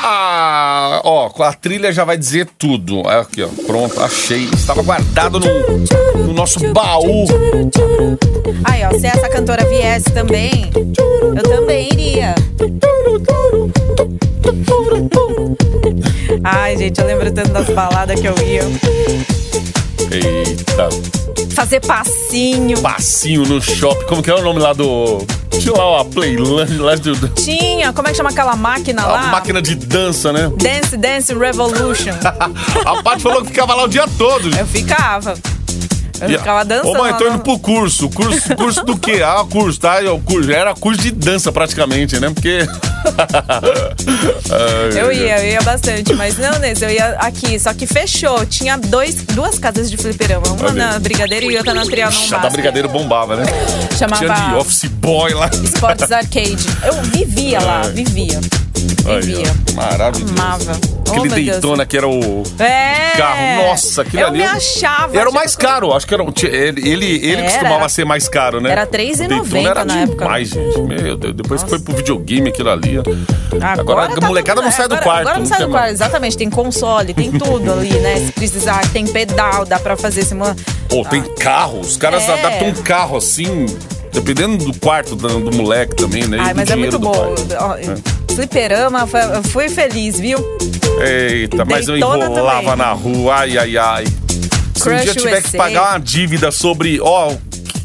Ah, 0.03 0.99
ó, 1.03 1.29
com 1.29 1.43
a 1.43 1.53
trilha 1.53 1.91
já 1.93 2.03
vai 2.03 2.17
dizer 2.17 2.47
tudo. 2.57 3.07
Aqui, 3.07 3.43
ó, 3.43 3.47
pronto, 3.67 4.01
achei. 4.01 4.45
Estava 4.45 4.81
guardado 4.81 5.39
no, 5.39 5.47
no 6.25 6.33
nosso 6.33 6.59
baú. 6.73 7.25
Aí, 8.63 8.83
ó, 8.83 8.97
se 8.99 9.05
essa 9.05 9.29
cantora 9.29 9.63
viesse 9.69 10.09
também, 10.11 10.71
eu 10.75 11.43
também 11.43 11.87
iria. 11.93 12.33
Ai, 16.43 16.77
gente, 16.77 16.99
eu 16.99 17.05
lembro 17.05 17.31
tanto 17.31 17.49
das 17.51 17.67
baladas 17.69 18.19
que 18.19 18.27
eu 18.27 18.35
ia. 18.39 18.63
Eita, 20.11 20.89
Fazer 21.55 21.79
passinho. 21.79 22.81
passinho 22.81 23.43
no 23.43 23.61
shopping. 23.61 24.05
Como 24.05 24.21
que 24.21 24.29
é 24.29 24.35
o 24.35 24.41
nome 24.41 24.59
lá 24.59 24.73
do. 24.73 25.25
Tinha 25.51 25.73
lá 25.73 26.01
a 26.01 26.05
Playland, 26.05 26.77
lá 26.77 26.95
do, 26.95 27.27
Tinha, 27.29 27.93
como 27.93 28.07
é 28.07 28.11
que 28.11 28.17
chama 28.17 28.29
aquela 28.29 28.55
máquina 28.55 29.03
a 29.03 29.07
lá? 29.07 29.21
máquina 29.27 29.61
de 29.61 29.75
dança, 29.75 30.31
né? 30.33 30.51
Dance 30.57 30.97
Dance 30.97 31.33
Revolution. 31.33 32.13
a 32.85 33.03
Paty 33.03 33.21
falou 33.21 33.41
que 33.41 33.47
ficava 33.49 33.75
lá 33.75 33.83
o 33.83 33.87
dia 33.87 34.05
todo. 34.17 34.49
Eu 34.57 34.65
ficava. 34.65 35.33
Eu 36.21 36.39
ficava 36.39 36.63
dançando. 36.65 36.89
Ô, 36.89 36.97
mãe, 36.97 37.13
tô 37.13 37.23
lá 37.23 37.31
indo 37.33 37.39
pro 37.43 37.57
curso. 37.59 38.09
Curso, 38.09 38.55
curso 38.55 38.85
do 38.85 38.97
quê? 38.97 39.21
Ah, 39.23 39.43
curso, 39.49 39.79
tá? 39.79 40.01
Eu, 40.01 40.19
curso. 40.19 40.51
Era 40.51 40.73
curso 40.75 41.01
de 41.01 41.11
dança 41.11 41.51
praticamente, 41.51 42.19
né? 42.19 42.29
Porque. 42.29 42.59
Eu 44.95 45.11
ia, 45.11 45.39
eu 45.39 45.51
ia 45.53 45.61
bastante, 45.61 46.13
mas 46.13 46.37
não 46.37 46.59
nesse, 46.59 46.83
eu 46.83 46.89
ia 46.89 47.11
aqui, 47.19 47.57
só 47.59 47.73
que 47.73 47.87
fechou. 47.87 48.45
Tinha 48.45 48.77
dois, 48.77 49.15
duas 49.15 49.57
casas 49.57 49.89
de 49.89 49.97
fliperama, 49.97 50.45
uma 50.47 50.65
Olha 50.65 50.73
na. 50.91 50.99
Brigadeiro 50.99 51.49
e 51.49 51.57
outra 51.57 51.73
na 51.73 51.83
Trianon 51.85 52.11
Chá 52.11 52.37
da. 52.37 52.49
Brigadeiro 52.49 52.89
bombava, 52.89 53.35
né? 53.37 53.45
Chamava 53.97 54.23
Tinha 54.25 54.49
de 54.49 54.55
office 54.55 54.85
boy 54.85 55.33
lá. 55.33 55.49
Esportes 55.63 56.11
Arcade. 56.11 56.57
Eu 56.83 57.01
vivia 57.03 57.59
lá, 57.61 57.81
Ai. 57.85 57.91
vivia. 57.91 58.39
Aí, 59.05 59.21
Vivia. 59.21 59.55
ó, 59.71 59.73
Maravilhoso. 59.75 60.33
Amava. 60.33 61.00
Oh, 61.11 61.15
Aquele 61.19 61.35
meu 61.35 61.35
Deus. 61.45 61.47
Daytona 61.57 61.85
que 61.85 61.97
era 61.97 62.07
o 62.07 62.43
É! 62.59 63.17
carro. 63.17 63.67
Nossa, 63.67 64.01
aquele 64.03 64.23
eu 64.23 64.27
ali. 64.27 64.37
me 64.39 64.43
achava. 64.45 65.17
Era 65.17 65.29
o 65.29 65.33
mais 65.33 65.51
tipo, 65.51 65.63
caro. 65.63 65.93
Acho 65.93 66.07
que 66.07 66.13
era. 66.13 66.23
Ele, 66.23 66.89
ele, 66.89 67.05
ele 67.27 67.43
costumava 67.43 67.75
era- 67.75 67.89
ser 67.89 68.05
mais 68.05 68.27
caro, 68.27 68.61
né? 68.61 68.71
era 68.71 68.83
O 68.83 68.91
R$3,90 68.91 69.27
Daytona 69.27 69.69
era 69.69 69.85
na 69.85 69.99
época. 70.01 70.23
demais, 70.25 70.47
gente. 70.49 70.79
Meu 70.81 71.17
Deus. 71.17 71.33
Depois 71.35 71.63
que 71.63 71.69
foi 71.69 71.79
pro 71.79 71.95
videogame 71.95 72.49
aquilo 72.49 72.69
ali. 72.69 72.97
Agora, 73.61 74.05
a 74.05 74.15
tá 74.15 74.27
molecada 74.27 74.61
tudo- 74.61 74.69
não 74.69 74.71
sai 74.75 74.87
do 74.87 74.95
agora- 74.95 75.03
quarto. 75.03 75.21
Agora 75.27 75.39
não 75.39 75.45
sai 75.45 75.57
tem 75.57 75.67
do 75.67 75.71
mais. 75.71 75.81
quarto, 75.83 75.93
exatamente. 75.93 76.37
Tem 76.37 76.49
console, 76.49 77.13
tem 77.13 77.31
tudo 77.31 77.71
ali, 77.71 77.89
né? 77.99 78.15
Se 78.25 78.31
precisar, 78.31 78.81
tem 78.91 79.05
pedal, 79.07 79.65
dá 79.65 79.79
pra 79.79 79.95
fazer 79.97 80.23
simula... 80.23 80.55
Pô, 80.89 81.03
tem 81.05 81.21
carro. 81.35 81.79
Os 81.79 81.97
caras 81.97 82.27
É. 82.27 82.33
adaptam 82.33 82.67
um 82.69 82.73
carro 82.73 83.17
assim. 83.17 83.65
Dependendo 84.11 84.57
do 84.65 84.77
quarto 84.79 85.15
do, 85.15 85.39
do 85.39 85.55
moleque 85.55 85.95
também, 85.95 86.27
né? 86.27 86.37
Ai, 86.39 86.53
mas 86.53 86.69
é 86.69 86.75
muito 86.75 86.99
bom. 86.99 87.13
Ó, 87.59 88.33
Fliperama, 88.33 89.07
eu 89.35 89.43
fui 89.43 89.69
feliz, 89.69 90.19
viu? 90.19 90.37
Eita, 91.01 91.65
mas 91.65 91.87
eu 91.87 91.93
Daytona 91.93 92.25
enrolava 92.25 92.71
também. 92.71 92.77
na 92.77 92.91
rua, 92.91 93.35
ai, 93.35 93.57
ai, 93.57 93.77
ai. 93.77 94.05
Se 94.75 94.89
um 94.89 94.91
Crush 94.91 95.01
dia 95.01 95.11
eu 95.11 95.15
tiver 95.15 95.41
que 95.41 95.47
USA. 95.49 95.57
pagar 95.57 95.91
uma 95.91 95.99
dívida 95.99 96.51
sobre, 96.51 96.99
ó, 97.01 97.33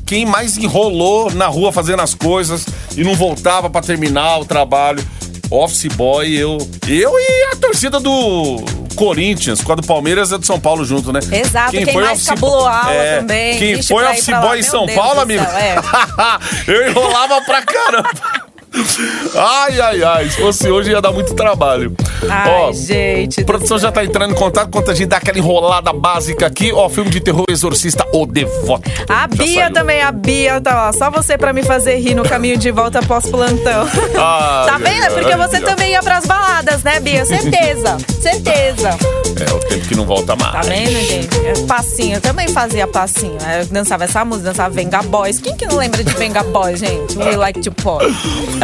quem 0.04 0.24
mais 0.24 0.56
enrolou 0.56 1.30
na 1.32 1.46
rua 1.46 1.72
fazendo 1.72 2.00
as 2.02 2.14
coisas 2.14 2.64
e 2.96 3.02
não 3.04 3.14
voltava 3.14 3.68
pra 3.68 3.80
terminar 3.80 4.38
o 4.38 4.44
trabalho, 4.44 5.04
office 5.50 5.86
boy, 5.94 6.32
eu. 6.32 6.58
Eu 6.88 7.12
e 7.18 7.52
a 7.52 7.56
torcida 7.56 7.98
do 8.00 8.64
Corinthians, 8.96 9.60
com 9.60 9.72
a 9.72 9.76
do 9.76 9.86
Palmeiras 9.86 10.32
a 10.32 10.36
do 10.36 10.44
São 10.46 10.58
Paulo 10.58 10.84
junto, 10.84 11.12
né? 11.12 11.20
Exato, 11.30 11.70
quem 11.70 11.86
foi 11.86 12.02
mais 12.02 12.24
cabulou 12.24 12.66
aula 12.66 13.04
também, 13.18 13.58
Quem 13.58 13.74
vixe, 13.76 13.88
foi 13.88 14.04
office 14.04 14.28
lá, 14.28 14.40
boy 14.40 14.58
em 14.58 14.62
São 14.62 14.86
Deus 14.86 14.98
Paulo, 14.98 15.20
amigo? 15.20 15.44
céu, 15.44 15.56
é. 15.56 15.76
eu 16.66 16.88
enrolava 16.88 17.40
pra 17.42 17.62
caramba. 17.62 18.45
Ai, 19.34 19.80
ai, 19.80 20.02
ai. 20.02 20.30
Se 20.30 20.40
fosse 20.40 20.70
hoje 20.70 20.90
ia 20.90 21.00
dar 21.00 21.12
muito 21.12 21.34
trabalho. 21.34 21.94
Ai, 22.28 22.50
Ó, 22.50 22.72
gente. 22.72 23.40
a 23.40 23.44
produção 23.44 23.78
já 23.78 23.90
tá 23.92 24.04
entrando 24.04 24.32
em 24.32 24.34
contato 24.34 24.70
quanto 24.70 24.90
a 24.90 24.94
gente 24.94 25.08
dá 25.08 25.16
aquela 25.18 25.38
enrolada 25.38 25.92
básica 25.92 26.46
aqui. 26.46 26.72
Ó, 26.72 26.88
filme 26.88 27.10
de 27.10 27.20
terror 27.20 27.44
Exorcista 27.48 28.06
O 28.12 28.26
Devoto. 28.26 28.88
A 29.08 29.20
Já 29.22 29.26
Bia 29.26 29.62
saiu. 29.62 29.72
também, 29.72 30.02
a 30.02 30.12
Bia 30.12 30.60
tá 30.60 30.74
lá. 30.74 30.92
Só 30.92 31.10
você 31.10 31.36
pra 31.38 31.52
me 31.52 31.62
fazer 31.62 31.96
rir 31.96 32.14
no 32.14 32.22
caminho 32.24 32.56
de 32.56 32.70
volta 32.70 32.98
após 32.98 33.26
plantão. 33.26 33.86
Ai, 34.16 34.66
tá 34.66 34.78
vendo? 34.78 35.04
É 35.04 35.10
porque 35.10 35.32
ai, 35.32 35.38
você 35.48 35.58
Bia. 35.58 35.68
também 35.68 35.90
ia 35.92 36.02
pras 36.02 36.26
baladas, 36.26 36.82
né, 36.82 37.00
Bia? 37.00 37.24
Certeza. 37.24 37.96
Certeza. 38.20 38.90
É, 39.38 39.52
o 39.52 39.58
tempo 39.58 39.86
que 39.86 39.94
não 39.94 40.06
volta 40.06 40.34
mais. 40.36 40.52
Tá 40.52 40.60
vendo, 40.62 40.90
gente? 40.92 41.28
É 41.46 41.52
Passinho. 41.66 42.16
Eu 42.16 42.20
também 42.20 42.48
fazia 42.48 42.86
passinho. 42.86 43.36
Eu 43.60 43.66
dançava 43.66 44.04
essa 44.04 44.24
música, 44.24 44.48
dançava 44.50 44.70
Venga 44.70 45.02
Boys. 45.02 45.38
Quem 45.38 45.54
que 45.56 45.66
não 45.66 45.76
lembra 45.76 46.02
de 46.02 46.12
Venga 46.14 46.42
Boys, 46.42 46.80
gente? 46.80 47.18
We 47.18 47.36
like 47.36 47.60
to 47.60 47.70
pop. 47.72 48.04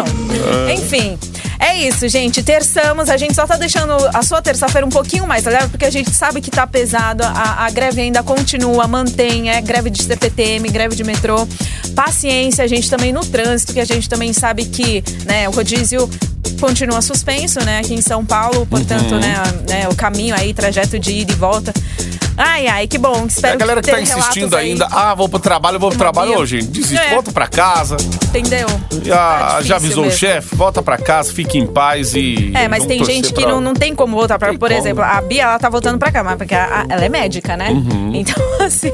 Então, 0.09 0.71
enfim. 0.71 1.19
É 1.59 1.77
isso, 1.77 2.09
gente. 2.09 2.43
Terçamos. 2.43 3.09
A 3.09 3.17
gente 3.17 3.35
só 3.35 3.47
tá 3.47 3.57
deixando 3.57 3.93
a 4.13 4.23
sua 4.23 4.43
terça-feira 4.43 4.87
um 4.87 4.91
pouquinho 4.91 5.27
mais 5.27 5.45
leve, 5.45 5.69
porque 5.69 5.85
a 5.85 5.91
gente 5.91 6.11
sabe 6.11 6.41
que 6.41 6.51
tá 6.51 6.67
pesado. 6.67 7.23
A, 7.23 7.67
a 7.67 7.71
greve 7.71 8.01
ainda 8.01 8.23
continua, 8.23 8.89
mantém. 8.89 9.49
É 9.49 9.61
greve 9.61 9.89
de 9.89 10.03
CPTM, 10.03 10.69
greve 10.71 10.97
de 10.97 11.05
metrô. 11.05 11.47
Paciência, 11.95 12.65
a 12.65 12.67
gente 12.67 12.91
também 12.91 13.13
no 13.13 13.25
trânsito, 13.25 13.73
que 13.73 13.81
a 13.81 13.85
gente 13.85 14.09
também 14.09 14.33
sabe 14.33 14.65
que 14.65 15.05
né, 15.25 15.49
o 15.49 15.53
rodízio 15.53 16.09
continua 16.61 17.01
suspenso, 17.03 17.61
né, 17.65 17.79
aqui 17.81 17.95
em 17.95 18.01
São 18.01 18.25
Paulo, 18.25 18.67
portanto, 18.67 19.13
Uhum. 19.15 19.21
né, 19.21 19.35
né, 19.69 19.89
o 19.89 19.95
caminho 19.95 20.35
aí, 20.35 20.53
trajeto 20.55 20.99
de 20.99 21.13
ida 21.13 21.33
e 21.33 21.37
volta. 21.37 21.73
Ai, 22.35 22.67
ai, 22.67 22.87
que 22.87 22.97
bom. 22.97 23.25
É 23.25 23.27
Espero 23.27 23.53
a 23.55 23.57
galera 23.59 23.83
que 23.83 23.91
tá 23.91 24.01
insistindo 24.01 24.57
aí, 24.57 24.71
ainda, 24.71 24.87
ah, 24.91 25.15
vou 25.15 25.29
pro 25.29 25.39
trabalho, 25.39 25.79
vou 25.79 25.91
pro 25.91 25.99
trabalho 25.99 26.39
hoje. 26.39 26.63
Desiste, 26.63 26.97
É. 26.97 27.11
volta 27.11 27.31
pra 27.31 27.47
casa. 27.47 27.97
Entendeu? 28.29 28.67
Já, 29.05 29.17
Tá 29.17 29.63
já 29.63 29.77
avisou 29.77 30.05
o 30.05 30.07
mesmo. 30.07 30.19
chefe, 30.19 30.57
volta 30.57 30.83
pra 30.83 30.97
casa, 30.97 31.31
fique 31.31 31.59
em 31.59 31.67
paz 31.67 32.15
e. 32.15 32.51
É, 32.55 32.69
mas 32.69 32.87
tem 32.87 33.05
gente 33.05 33.35
que 33.35 33.43
pra- 33.43 33.51
não, 33.53 33.61
não 33.61 33.75
tem 33.75 33.95
como 33.95 34.17
voltar 34.17 34.39
pra. 34.39 34.49
Tem 34.49 34.59
Por 34.59 34.69
como. 34.71 34.81
exemplo, 34.81 35.05
a 35.05 35.21
Bia, 35.21 35.43
ela 35.43 35.59
tá 35.59 35.69
voltando 35.69 35.99
pra 35.99 36.11
cá, 36.11 36.25
mas 36.25 36.37
porque 36.39 36.55
a- 36.55 36.65
a- 36.81 36.87
ela 36.89 37.05
é 37.05 37.09
médica, 37.11 37.55
né? 37.55 37.69
Uhum. 37.69 38.13
Então, 38.15 38.43
assim. 38.65 38.91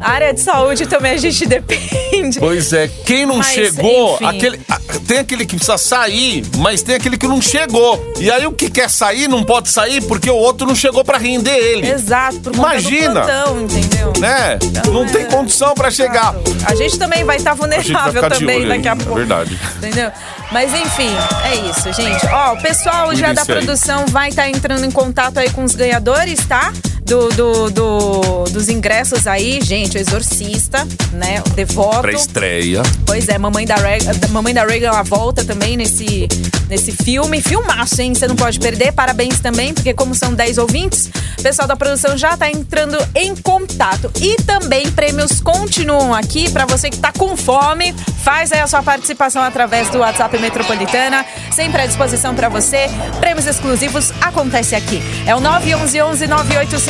A 0.00 0.10
área 0.10 0.34
de 0.34 0.40
saúde 0.40 0.86
também 0.86 1.12
a 1.12 1.16
gente 1.16 1.46
depende. 1.46 2.40
Pois 2.40 2.72
é, 2.72 2.88
quem 3.06 3.26
não 3.26 3.36
Mas, 3.36 3.46
chegou, 3.46 4.14
enfim. 4.16 4.24
aquele, 4.24 4.60
tem 5.06 5.18
aquele 5.18 5.46
que 5.46 5.54
precisa 5.54 5.78
sair, 5.78 6.27
mas 6.58 6.82
tem 6.82 6.94
aquele 6.94 7.16
que 7.16 7.26
não 7.26 7.40
chegou. 7.40 8.12
E 8.18 8.30
aí 8.30 8.46
o 8.46 8.52
que 8.52 8.68
quer 8.70 8.88
sair 8.90 9.28
não 9.28 9.42
pode 9.44 9.68
sair 9.70 10.02
porque 10.04 10.30
o 10.30 10.36
outro 10.36 10.66
não 10.66 10.74
chegou 10.74 11.04
pra 11.04 11.18
render 11.18 11.56
ele. 11.56 11.88
Exato, 11.90 12.38
por 12.40 12.52
conta 12.56 12.72
Imagina. 12.72 13.20
plantão, 13.22 13.60
entendeu? 13.62 14.12
Né? 14.18 14.58
Então, 14.62 14.92
não 14.92 15.04
é- 15.04 15.08
tem 15.08 15.24
condição 15.26 15.74
pra 15.74 15.90
chegar. 15.90 16.34
A 16.66 16.74
gente 16.74 16.98
também 16.98 17.24
vai 17.24 17.36
estar 17.36 17.54
vai 17.54 17.68
vulnerável 17.68 18.22
de 18.22 18.38
também 18.38 18.56
olho 18.60 18.68
daqui 18.68 18.88
a 18.88 18.92
é 18.92 18.94
pouco. 18.96 19.14
verdade. 19.14 19.58
Entendeu? 19.76 20.10
Mas 20.50 20.72
enfim, 20.72 21.10
é 21.44 21.56
isso, 21.70 21.92
gente. 21.92 22.26
Ó, 22.26 22.54
o 22.54 22.62
pessoal 22.62 23.14
já 23.14 23.32
da 23.32 23.44
produção 23.44 24.06
vai 24.06 24.30
estar 24.30 24.48
entrando 24.48 24.84
em 24.84 24.90
contato 24.90 25.38
aí 25.38 25.50
com 25.50 25.62
os 25.64 25.74
ganhadores, 25.74 26.40
tá? 26.46 26.72
Do, 27.08 27.28
do, 27.30 27.70
do- 27.70 28.44
dos 28.50 28.68
ingressos 28.68 29.26
aí, 29.26 29.60
gente, 29.62 29.96
o 29.96 30.00
Exorcista, 30.00 30.86
né? 31.12 31.42
O 31.46 31.50
Devoto. 31.50 32.02
Pra 32.02 32.12
estreia. 32.12 32.82
Pois 33.06 33.28
é, 33.28 33.38
Mamãe 33.38 33.64
da 33.66 33.76
Reagan, 33.76 34.12
Mamãe 34.30 34.52
da 34.52 34.64
Reagan 34.64 34.88
ela 34.88 35.02
volta 35.02 35.44
também 35.44 35.76
nesse, 35.76 36.28
nesse 36.68 36.92
filme. 36.92 37.40
Filmaço, 37.40 38.00
hein? 38.02 38.14
Você 38.14 38.26
não 38.28 38.36
pode 38.36 38.58
perder. 38.58 38.92
Parabéns 38.92 39.40
também, 39.40 39.72
porque 39.72 39.94
como 39.94 40.14
são 40.14 40.34
10 40.34 40.58
ouvintes, 40.58 41.10
o 41.38 41.42
pessoal 41.42 41.66
da 41.68 41.76
produção 41.76 42.16
já 42.16 42.36
tá 42.36 42.50
entrando 42.50 42.98
em 43.14 43.34
contato. 43.36 44.10
E 44.20 44.36
também 44.42 44.90
prêmios 44.90 45.40
continuam 45.40 46.12
aqui 46.14 46.50
para 46.50 46.66
você 46.66 46.90
que 46.90 46.98
tá 46.98 47.12
com 47.12 47.36
fome. 47.36 47.94
Faz 48.22 48.52
aí 48.52 48.60
a 48.60 48.66
sua 48.66 48.82
participação 48.82 49.42
através 49.42 49.88
do 49.90 49.98
WhatsApp 49.98 50.36
Metropolitana, 50.38 51.24
sempre 51.52 51.80
à 51.82 51.86
disposição 51.86 52.34
para 52.34 52.48
você. 52.48 52.86
Prêmios 53.20 53.46
exclusivos 53.46 54.12
acontece 54.20 54.74
aqui. 54.74 55.02
É 55.26 55.34
o 55.34 55.40
911 55.40 56.26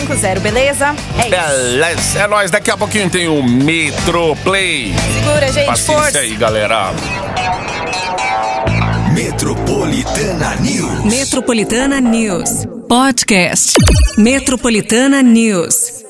9850, 0.09 0.41
beleza? 0.41 0.95
É 1.19 1.29
isso. 1.29 1.31
Beleza, 1.31 2.19
é 2.21 2.27
nóis. 2.27 2.51
Daqui 2.51 2.71
a 2.71 2.77
pouquinho 2.77 3.11
tem 3.11 3.29
o 3.29 3.43
Metro 3.43 4.35
Play. 4.43 4.95
Segura, 5.23 5.53
gente, 5.53 5.67
Paciência 5.67 5.95
força. 5.95 6.19
aí, 6.21 6.35
galera. 6.37 6.93
Metropolitana 9.15 10.57
News. 10.57 11.05
Metropolitana 11.05 12.01
News. 12.01 12.67
Podcast. 12.89 13.73
Metropolitana 14.17 15.23
News. 15.23 16.05